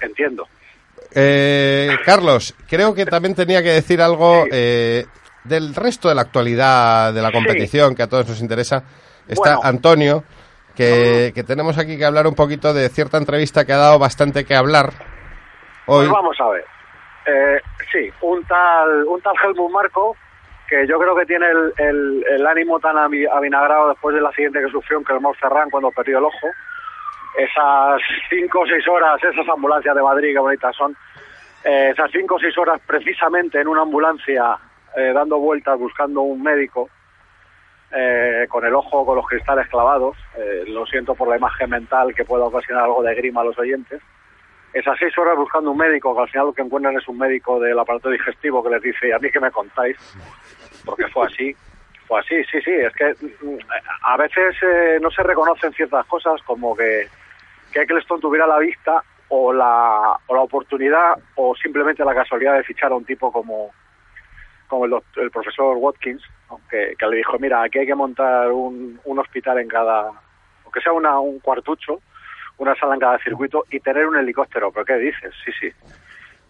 [0.00, 0.46] Entiendo.
[1.14, 5.06] Eh, Carlos, creo que también tenía que decir algo eh,
[5.44, 7.34] del resto de la actualidad de la Sí.
[7.34, 8.82] competición que a todos nos interesa.
[9.26, 9.60] Está Bueno.
[9.62, 10.24] Antonio,
[10.74, 14.44] que, que tenemos aquí que hablar un poquito de cierta entrevista que ha dado bastante
[14.44, 14.92] que hablar
[15.88, 16.06] hoy.
[16.06, 16.64] Pues vamos a ver.
[17.26, 17.60] Eh,
[17.92, 20.16] sí, un tal, un tal Helmut Marco,
[20.68, 21.46] que yo creo que tiene
[21.78, 26.24] el, ánimo tan avinagrado después del accidente que sufrió en Clermont Ferrand cuando perdió el
[26.24, 26.48] ojo.
[27.36, 30.96] Esas cinco o seis horas, esas ambulancias de Madrid, que bonitas son,
[31.64, 34.56] eh, esas cinco o seis horas precisamente en una ambulancia
[34.96, 36.88] eh, dando vueltas buscando un médico
[37.92, 40.16] eh, con el ojo con los cristales clavados.
[40.36, 43.58] Eh, lo siento por la imagen mental que pueda ocasionar algo de grima a los
[43.58, 44.00] oyentes
[44.72, 47.58] esas seis horas buscando un médico, que al final lo que encuentran es un médico
[47.60, 49.96] del aparato digestivo que les dice, ¿y a mí qué me contáis?
[50.84, 51.56] Porque fue así.
[52.06, 52.70] Fue así, sí, sí.
[52.72, 53.14] Es que
[53.44, 53.58] mm,
[54.02, 57.06] a veces eh, no se reconocen ciertas cosas como que,
[57.72, 62.64] que Eccleston tuviera la vista o la, o la oportunidad o simplemente la casualidad de
[62.64, 63.70] fichar a un tipo como,
[64.68, 66.60] como el, doct- el profesor Watkins, ¿no?
[66.70, 70.10] que, que le dijo, mira, aquí hay que montar un, un hospital en cada,
[70.64, 72.00] aunque sea una, un cuartucho,
[72.58, 74.70] una sala en cada circuito y tener un helicóptero.
[74.72, 75.32] ¿Pero qué dices?
[75.44, 75.70] Sí, sí.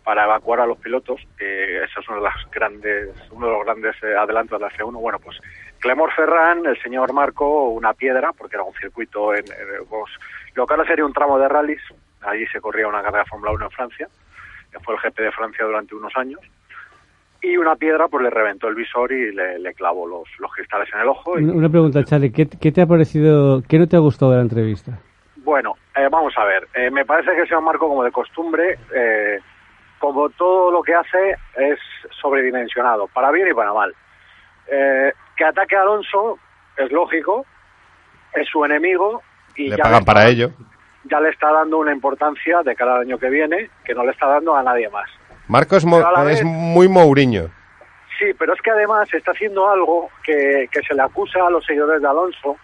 [0.04, 3.64] Para evacuar a los pilotos, que eso es uno de, las grandes, uno de los
[3.64, 4.98] grandes eh, adelantos de la F1.
[5.00, 5.38] Bueno, pues
[5.80, 10.10] Clemor Ferran, el señor Marco, una piedra, porque era un circuito en, en- pues,
[10.54, 11.82] lo que ahora sería un tramo de rallies.
[12.22, 14.08] Allí se corría una carrera Fórmula 1 en Francia,
[14.82, 16.40] fue el GP de Francia durante unos años.
[17.40, 21.00] Y una piedra pues le reventó el visor y le, clavó los, los cristales en
[21.00, 21.38] el ojo.
[21.38, 24.38] Y, una pregunta, Charlie, ¿qué, qué te ha parecido, qué no te ha gustado de
[24.38, 24.98] la entrevista?
[25.48, 26.68] Bueno, eh, vamos a ver.
[26.74, 29.38] Eh, me parece que el señor Marco, como de costumbre, eh,
[29.98, 31.78] como todo lo que hace, es
[32.20, 33.94] sobredimensionado, para bien y para mal.
[34.70, 36.38] Eh, que ataque a Alonso
[36.76, 37.46] es lógico,
[38.34, 39.22] es su enemigo
[39.56, 40.50] y Le ya pagan está- para ello.
[41.04, 44.26] ya le está dando una importancia de cada año que viene que no le está
[44.26, 45.08] dando a nadie más.
[45.86, 47.48] Mo- la es vez- muy Mourinho.
[48.18, 51.64] Sí, pero es que además está haciendo algo que, que se le acusa a los
[51.64, 52.58] seguidores de Alonso,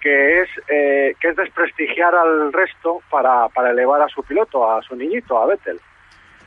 [0.00, 4.96] que es que es desprestigiar al resto para, para elevar a su piloto, a su
[4.96, 5.78] niñito, a Vettel.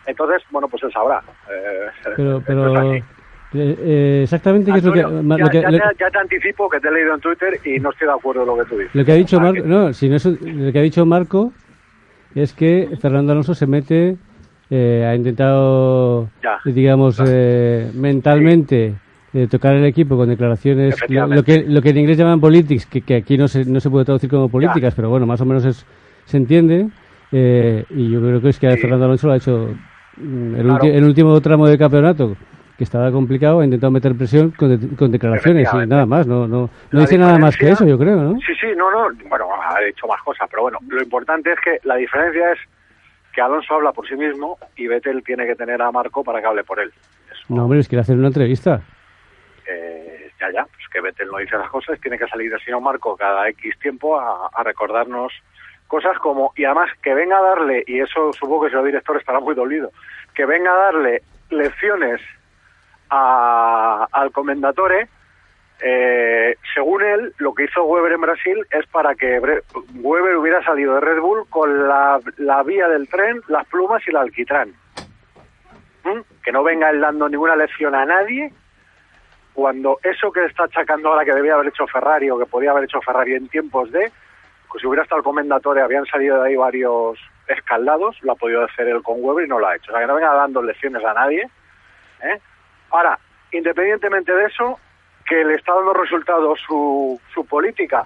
[0.06, 1.22] Entonces, bueno, pues él sabrá.
[1.50, 1.88] Eh,
[2.18, 3.04] Pero, pero eh,
[3.54, 6.68] eh, exactamente qué es lo que, ya, lo que- ya lo- te, ya te anticipo
[6.70, 8.78] que te he leído en Twitter y no estoy de acuerdo en lo que tú
[8.78, 8.96] dices.
[8.96, 11.54] lo que ha dicho Marco, no, lo que ha dicho Marco
[12.36, 14.18] es que Fernando Alonso se mete,
[14.72, 16.60] eh, ha intentado, Ya.
[16.66, 18.96] digamos, eh, mentalmente
[19.34, 23.02] eh, tocar el equipo con declaraciones, lo, que lo que en inglés llaman politics, que,
[23.02, 25.66] que aquí no se, no se puede traducir como políticas, pero bueno, más o menos
[25.66, 25.86] es,
[26.26, 26.88] se entiende.
[27.32, 28.78] eh, y yo creo que es que Sí.
[28.82, 29.74] Fernando Alonso lo ha hecho
[30.18, 30.84] mm, el, Claro.
[30.86, 32.36] el último tramo de campeonato
[32.78, 36.48] que estaba complicado, ha intentado meter presión con, de- con declaraciones y nada más, no,
[36.48, 38.34] no, no dice nada más que eso, yo creo, ¿no?
[38.40, 41.78] Sí, sí, no, no, bueno, ha dicho más cosas, pero bueno, lo importante es que
[41.88, 42.60] la diferencia es
[43.34, 46.46] que Alonso habla por sí mismo y Vettel tiene que tener a Marco para que
[46.48, 46.92] hable por él.
[47.32, 48.82] Eso, No, hombre, es que hacer una entrevista.
[49.68, 52.82] Eh, ya, ya, pues que Vettel no dice las cosas, tiene que salir el señor
[52.82, 55.34] Marco cada X tiempo a, recordarnos
[55.88, 59.18] cosas como, y además que venga a darle, y eso supongo que el señor director
[59.18, 59.92] estará muy dolido,
[60.34, 62.22] que venga a darle lecciones
[63.10, 65.08] a- al comendatore,
[65.82, 69.40] eh, según él, lo que hizo Weber en Brasil es para que
[69.96, 74.12] Weber hubiera salido de Red Bull con la, la vía del tren, las plumas y
[74.12, 74.74] el alquitrán.
[76.06, 76.20] ¿Mm?
[76.44, 78.52] Que no venga él dando ninguna lección a nadie
[79.54, 82.86] cuando eso que está achacando ahora que debía haber hecho Ferrari o que podía haber
[82.86, 84.12] hecho Ferrari en tiempos de,
[84.70, 88.64] pues si hubiera estado el comendatore, habían salido de ahí varios escaldados, lo ha podido
[88.64, 89.92] hacer él con Weber y no lo ha hecho.
[89.92, 91.48] O sea, que no venga dando lecciones a nadie.
[92.24, 92.40] ¿eh?
[92.90, 93.20] Ahora,
[93.52, 94.80] independientemente de eso,
[95.26, 98.06] que le está dando resultados su, su política,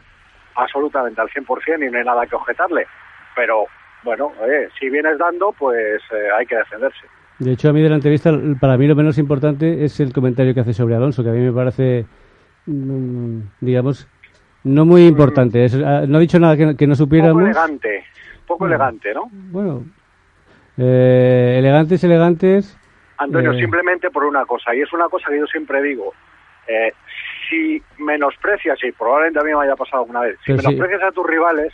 [0.56, 2.88] absolutamente al 100% y no hay nada que objetarle.
[3.36, 3.66] Pero,
[4.04, 7.08] bueno, oye, si vienes dando, pues eh, hay que defenderse.
[7.40, 10.54] De hecho, a mí de la entrevista, para mí lo menos importante es el comentario
[10.54, 12.06] que hace sobre Alonso, que a mí me parece,
[12.66, 14.08] mm, digamos,
[14.64, 15.64] no muy importante.
[15.66, 17.44] Es- ah, no ha dicho nada que, no- que no poco supiéramos.
[17.44, 18.06] elegante,
[18.48, 18.76] poco Bueno.
[18.76, 19.30] elegante, ¿no?
[19.32, 19.84] Bueno,
[20.80, 22.78] Eh, elegantes, elegantes.
[23.18, 23.60] Antonio, Eh.
[23.60, 26.14] simplemente por una cosa, y es una cosa que yo siempre digo,
[26.68, 26.92] eh,
[27.50, 30.68] si menosprecias, y probablemente a mí me haya pasado alguna vez, si Pero sí.
[30.68, 31.74] menosprecias a tus rivales,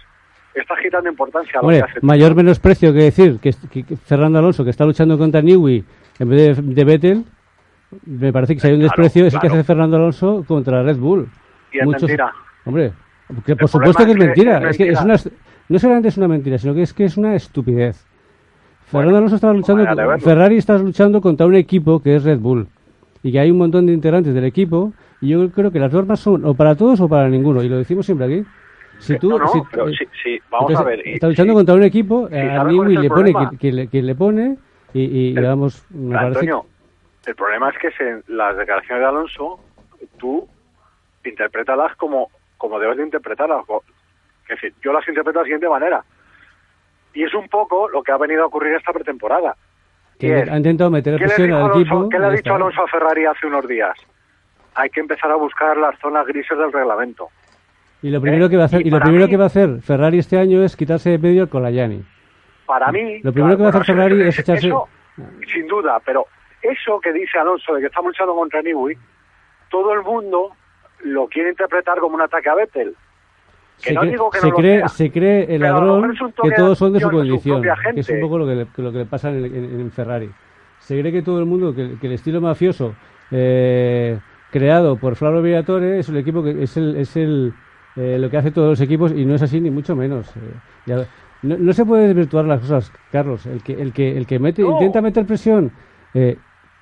[0.61, 3.83] estás quitando importancia a lo Hombre, que hace tu mayor menosprecio que decir que, que-
[3.83, 5.83] que Fernando Alonso, que está luchando contra Newey
[6.19, 7.23] en vez de, de Vettel,
[8.05, 10.81] me parece que si hay un Claro, desprecio es el que hace Fernando Alonso contra
[10.83, 11.27] Red Bull.
[11.71, 12.31] Y es mentira.
[12.65, 12.91] Hombre,
[13.45, 14.57] que por El supuesto que es mentira.
[14.59, 15.15] es Es que es una,
[15.69, 18.05] no solamente es una mentira, sino que es que es una estupidez.
[18.85, 20.23] Fernando Alonso estaba luchando, vaya de verlo.
[20.23, 22.67] Ferrari está luchando contra un equipo que es Red Bull
[23.23, 26.19] y que hay un montón de integrantes del equipo y yo creo que las normas
[26.19, 28.47] son o para todos o para ninguno y lo decimos siempre aquí.
[29.03, 31.07] Si tú, no, no, si- pero eh, sí, sí, vamos entonces, a ver.
[31.07, 33.71] está luchando sí, contra un equipo, Sí, a ¿sabes cuál Newey le pone que, que
[33.71, 34.57] le, que le pone
[34.93, 36.65] y, y, El- digamos, me parece Antonio,
[37.25, 39.59] el problema es que se- las declaraciones de Alonso,
[40.17, 40.47] tú
[41.25, 43.63] interprétalas como, como debes de interpretarlas.
[44.49, 46.03] Es decir, yo las interpreto de la siguiente manera.
[47.13, 49.55] Y es un poco lo que ha venido a ocurrir esta pretemporada.
[50.19, 52.09] que es, ha intentado meter ¿Qué le, presión al equipo.
[52.09, 52.53] qué le ha dicho.
[52.53, 53.93] Alonso a Ferrari hace unos días?
[54.75, 57.29] Hay que empezar a buscar las zonas grises del reglamento.
[58.03, 58.49] Y lo primero ¿Eh?
[58.49, 60.37] que va a hacer, Y y lo primero mí- que va a hacer Ferrari este
[60.37, 62.03] año es quitarse de medio al Colayani.
[62.67, 63.19] Para mí...
[63.23, 64.87] Lo primero que va a hacer Ferrari es echarse- eso,
[65.51, 66.25] sin duda, pero
[66.61, 68.95] eso que dice Alonso de que estamos luchando contra Newey,
[69.71, 70.51] todo el mundo
[71.03, 72.95] lo quiere interpretar como un ataque a Vettel.
[73.81, 76.55] Que se no cree, digo que se no cree, se cree el ladrón que de
[76.55, 78.97] todos son de su condición, propia que es un poco lo que le, lo que
[78.99, 80.29] le pasa en, en- en Ferrari.
[80.79, 82.93] Se cree que todo el mundo, que, que el estilo mafioso
[83.31, 84.19] eh,
[84.51, 87.53] creado por Flavio Briatore es el equipo que es el, es el
[87.95, 90.27] eh, lo que hace todos los equipos y no es así ni mucho menos.
[90.35, 90.39] eh.
[90.85, 91.05] Ya-
[91.43, 93.45] no, no se puede desvirtuar las cosas, Carlos.
[93.45, 94.71] El que el que el que mete No.
[94.71, 95.71] intenta meter presión
[96.13, 96.37] eh,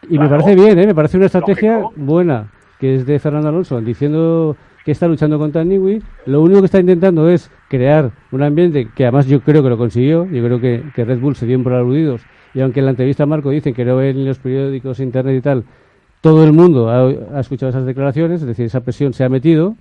[0.10, 0.86] y me parece bien, ¿eh?
[0.88, 2.02] me parece una estrategia Lógico.
[2.06, 4.56] buena que es de Fernando Alonso diciendo
[4.86, 6.02] que está luchando contra Newey.
[6.26, 9.78] Lo único que está intentando es crear un ambiente que además yo creo que lo
[9.78, 10.26] consiguió.
[10.26, 12.22] Yo creo que, que Red Bull se dio por aludidos.
[12.56, 15.38] Y aunque en la entrevista a Marco dicen que no ven en los periódicos, internet
[15.38, 15.64] y tal,
[16.22, 19.76] todo el mundo ha, ha escuchado esas declaraciones, es decir, esa presión se ha metido,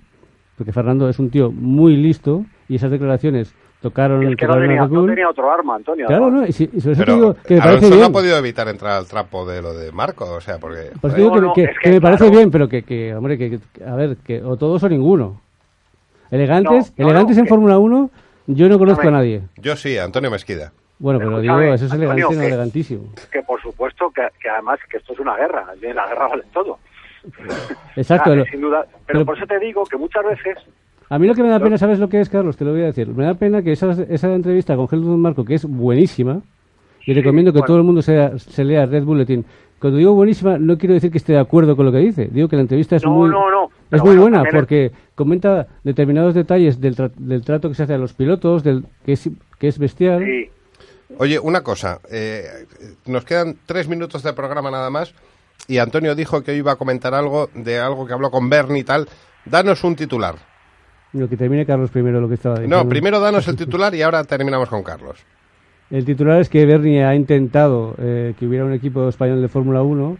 [0.57, 4.63] porque Fernando es un tío muy listo y esas declaraciones tocaron, Es que no tocaron
[4.63, 6.05] a tenía, no tenía otro arma, Antonio.
[6.05, 7.95] Claro, no, y, si- y sobre eso te Pero digo que me Alonso parece no
[7.95, 8.09] bien.
[8.09, 10.91] ha podido evitar entrar al trapo de lo de Marco, o sea, porque...
[11.15, 13.37] Digo No, que, no, que- es que que, me parece bien, pero que, que, hombre,
[13.39, 15.41] que, que- a ver, que o todos o ninguno.
[16.29, 18.09] Elegantes, No, no, elegantes no, en Fórmula 1,
[18.47, 19.41] yo no conozco a nadie.
[19.57, 20.71] Yo sí, Antonio Mesquida.
[20.99, 23.03] Bueno, pero Escúchame, digo, eso es Antonio, elegante, no que- elegantísimo.
[23.31, 25.65] Que por supuesto que, que además que esto es una guerra.
[25.81, 26.77] En la guerra vale todo.
[27.95, 28.31] Exacto.
[28.51, 28.85] Sin duda.
[28.85, 30.57] Pero, pero- por eso te digo que muchas veces
[31.09, 32.55] a mí lo que me da pena, ¿sabes lo que es, Carlos?
[32.55, 33.07] Te lo voy a decir.
[33.09, 36.41] Me da pena que esa, esa entrevista con Helmut Marco, que es buenísima,
[37.05, 37.67] y recomiendo que bueno.
[37.67, 39.43] todo el mundo se, se lea Red Bulletin.
[39.79, 42.29] Cuando digo buenísima, no quiero decir que esté de acuerdo con lo que dice.
[42.31, 43.69] Digo que la entrevista es No, muy, no, no.
[43.91, 47.95] es muy bueno, buena porque comenta determinados detalles del, tra- del trato que se hace
[47.95, 50.23] a los pilotos, del que es, que es bestial.
[50.23, 50.49] sí,
[51.17, 52.43] Oye, una cosa, eh,
[53.05, 55.13] nos quedan tres minutos de programa nada más
[55.67, 58.81] y Antonio dijo que hoy iba a comentar algo de algo que habló con Bernie
[58.81, 59.07] y tal.
[59.45, 60.35] Danos un titular.
[61.13, 62.83] Lo que termine Carlos primero lo que estaba diciendo.
[62.83, 65.25] No, primero danos el titular y ahora terminamos con Carlos.
[65.89, 69.81] El titular es que Bernie ha intentado eh, que hubiera un equipo español de Fórmula
[69.81, 70.17] 1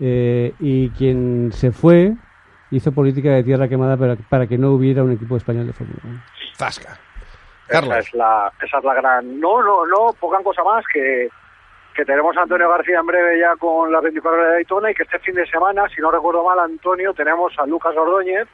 [0.00, 2.14] eh, y quien se fue
[2.70, 6.00] hizo política de tierra quemada para, para que no hubiera un equipo español de Fórmula
[6.04, 6.22] 1.
[6.56, 6.92] Zasca.
[6.92, 7.00] esa
[7.68, 7.96] Carlos.
[7.98, 9.40] es, la, esa es la gran...
[9.40, 11.28] No, no, no, pongan cosa más que,
[11.98, 14.94] que tenemos a Antonio García en breve ya con las 24 horas de Daytona y
[14.94, 18.46] que este fin de semana, si no recuerdo mal, Antonio, tenemos a Lucas Ordóñez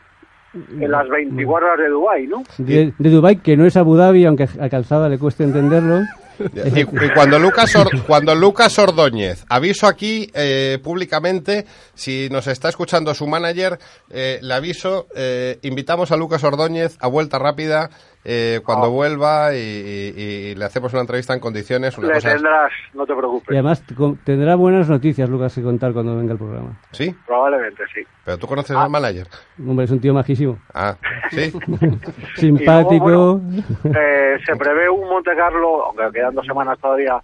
[0.55, 2.43] en las 24 horas de Dubái, ¿no?
[2.57, 6.01] De, de Dubái, que no es Abu Dhabi, aunque a Calzada le cueste entenderlo.
[6.39, 6.85] Y, y
[7.15, 11.65] cuando Lucas Or- cuando Lucas Ordóñez, aviso aquí eh, públicamente,
[11.95, 13.79] si nos está escuchando su manager,
[14.11, 17.91] eh, le aviso, eh, invitamos a Lucas Ordóñez a vuelta rápida
[18.25, 18.91] eh, cuando Ah.
[18.91, 20.15] vuelva y, y-
[20.51, 21.97] y le hacemos una entrevista en condiciones.
[21.99, 23.49] Una Le cosa tendrás, no te Y preocupes.
[23.51, 26.81] además con- tendrá buenas noticias, Lucas, que contar cuando venga el programa.
[26.93, 27.15] ¿Sí?
[27.27, 28.01] Probablemente sí.
[28.25, 28.85] ¿Pero tú conoces Ah.
[28.85, 29.27] al manager?
[29.67, 30.59] Hombre, es un tío majísimo.
[30.73, 30.97] Ah,
[31.31, 31.53] ¿sí?
[32.37, 33.41] Simpático.
[33.85, 37.21] Y Eh, se prevé un Monte Carlo, aunque quedan dos semanas todavía,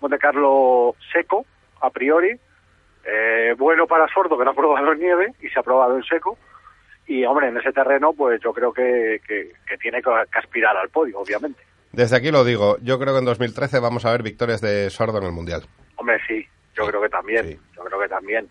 [0.00, 1.44] Monte Carlo seco,
[1.80, 2.36] a priori.
[3.04, 6.04] Eh, bueno para Sordo, que no ha probado en nieve y se ha probado en
[6.04, 6.36] seco.
[7.06, 10.76] Y, hombre, en ese terreno, pues yo creo que, que, que tiene que, que aspirar
[10.76, 11.60] al podio, obviamente.
[11.92, 15.18] Desde aquí lo digo, yo creo que en 2013 vamos a ver victorias de Sordo
[15.18, 15.62] en el Mundial.
[15.96, 17.58] Hombre, sí, yo creo que también, Sí.
[17.76, 18.48] yo creo que también.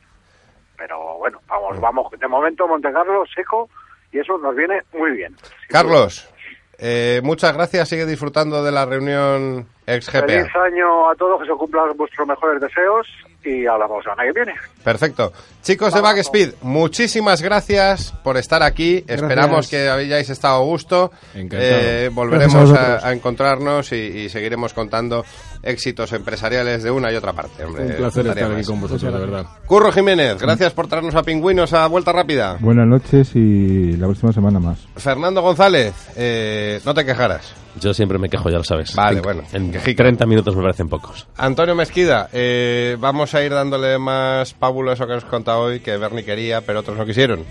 [0.78, 3.70] Pero bueno, vamos, vamos, de momento Monte Carlo seco
[4.12, 5.36] y eso nos viene muy bien.
[5.70, 6.32] Carlos,
[6.78, 10.64] eh, muchas gracias, sigue disfrutando de la reunión Ex Feliz GPA.
[10.66, 13.08] año a todos, que se cumplan vuestros mejores deseos
[13.44, 14.60] y hablamos año que viene.
[14.84, 15.32] Perfecto.
[15.62, 19.04] Chicos de Backspeed, muchísimas gracias por estar aquí.
[19.08, 21.12] Esperamos que hayáis estado a gusto.
[21.34, 21.72] Encantado.
[21.72, 23.04] Eh, volveremos a a, vosotros.
[23.04, 25.24] a encontrarnos y, y seguiremos contando
[25.64, 27.64] éxitos empresariales de una y otra parte.
[27.64, 27.86] hombre.
[27.86, 28.68] Un placer estar aquí más.
[28.68, 29.45] con vosotros, de verdad.
[29.66, 32.57] Curro Jiménez, gracias por traernos a Pingüinos a Vuelta Rápida.
[32.59, 34.80] Buenas noches y la próxima semana más.
[34.95, 37.53] Fernando González, eh, no te quejarás.
[37.80, 38.93] Yo siempre me quejo, ya lo sabes.
[38.95, 40.03] Vale, En- bueno, En quejica.
[40.03, 41.26] 30 minutos me parecen pocos.
[41.38, 45.62] Antonio Mezquida, eh, vamos a ir dándole más pábulo a eso que nos has contado
[45.62, 47.45] hoy, que Bernie quería, pero otros no quisieron.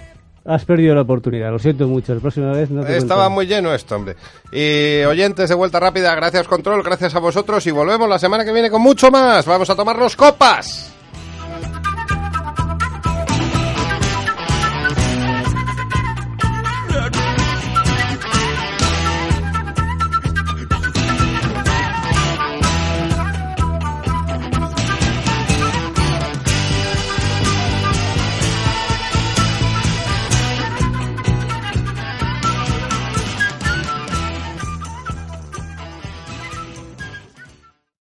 [0.45, 2.15] Has perdido la oportunidad, lo siento mucho.
[2.15, 3.35] La próxima vez no te Estaba cuento.
[3.35, 4.17] muy lleno esto, hombre.
[4.53, 8.53] Y oyentes de Vuelta Rápida, gracias Control, gracias a vosotros y volvemos la semana que
[8.53, 9.45] viene con mucho más.
[9.47, 10.93] Vamos a tomarnos copas.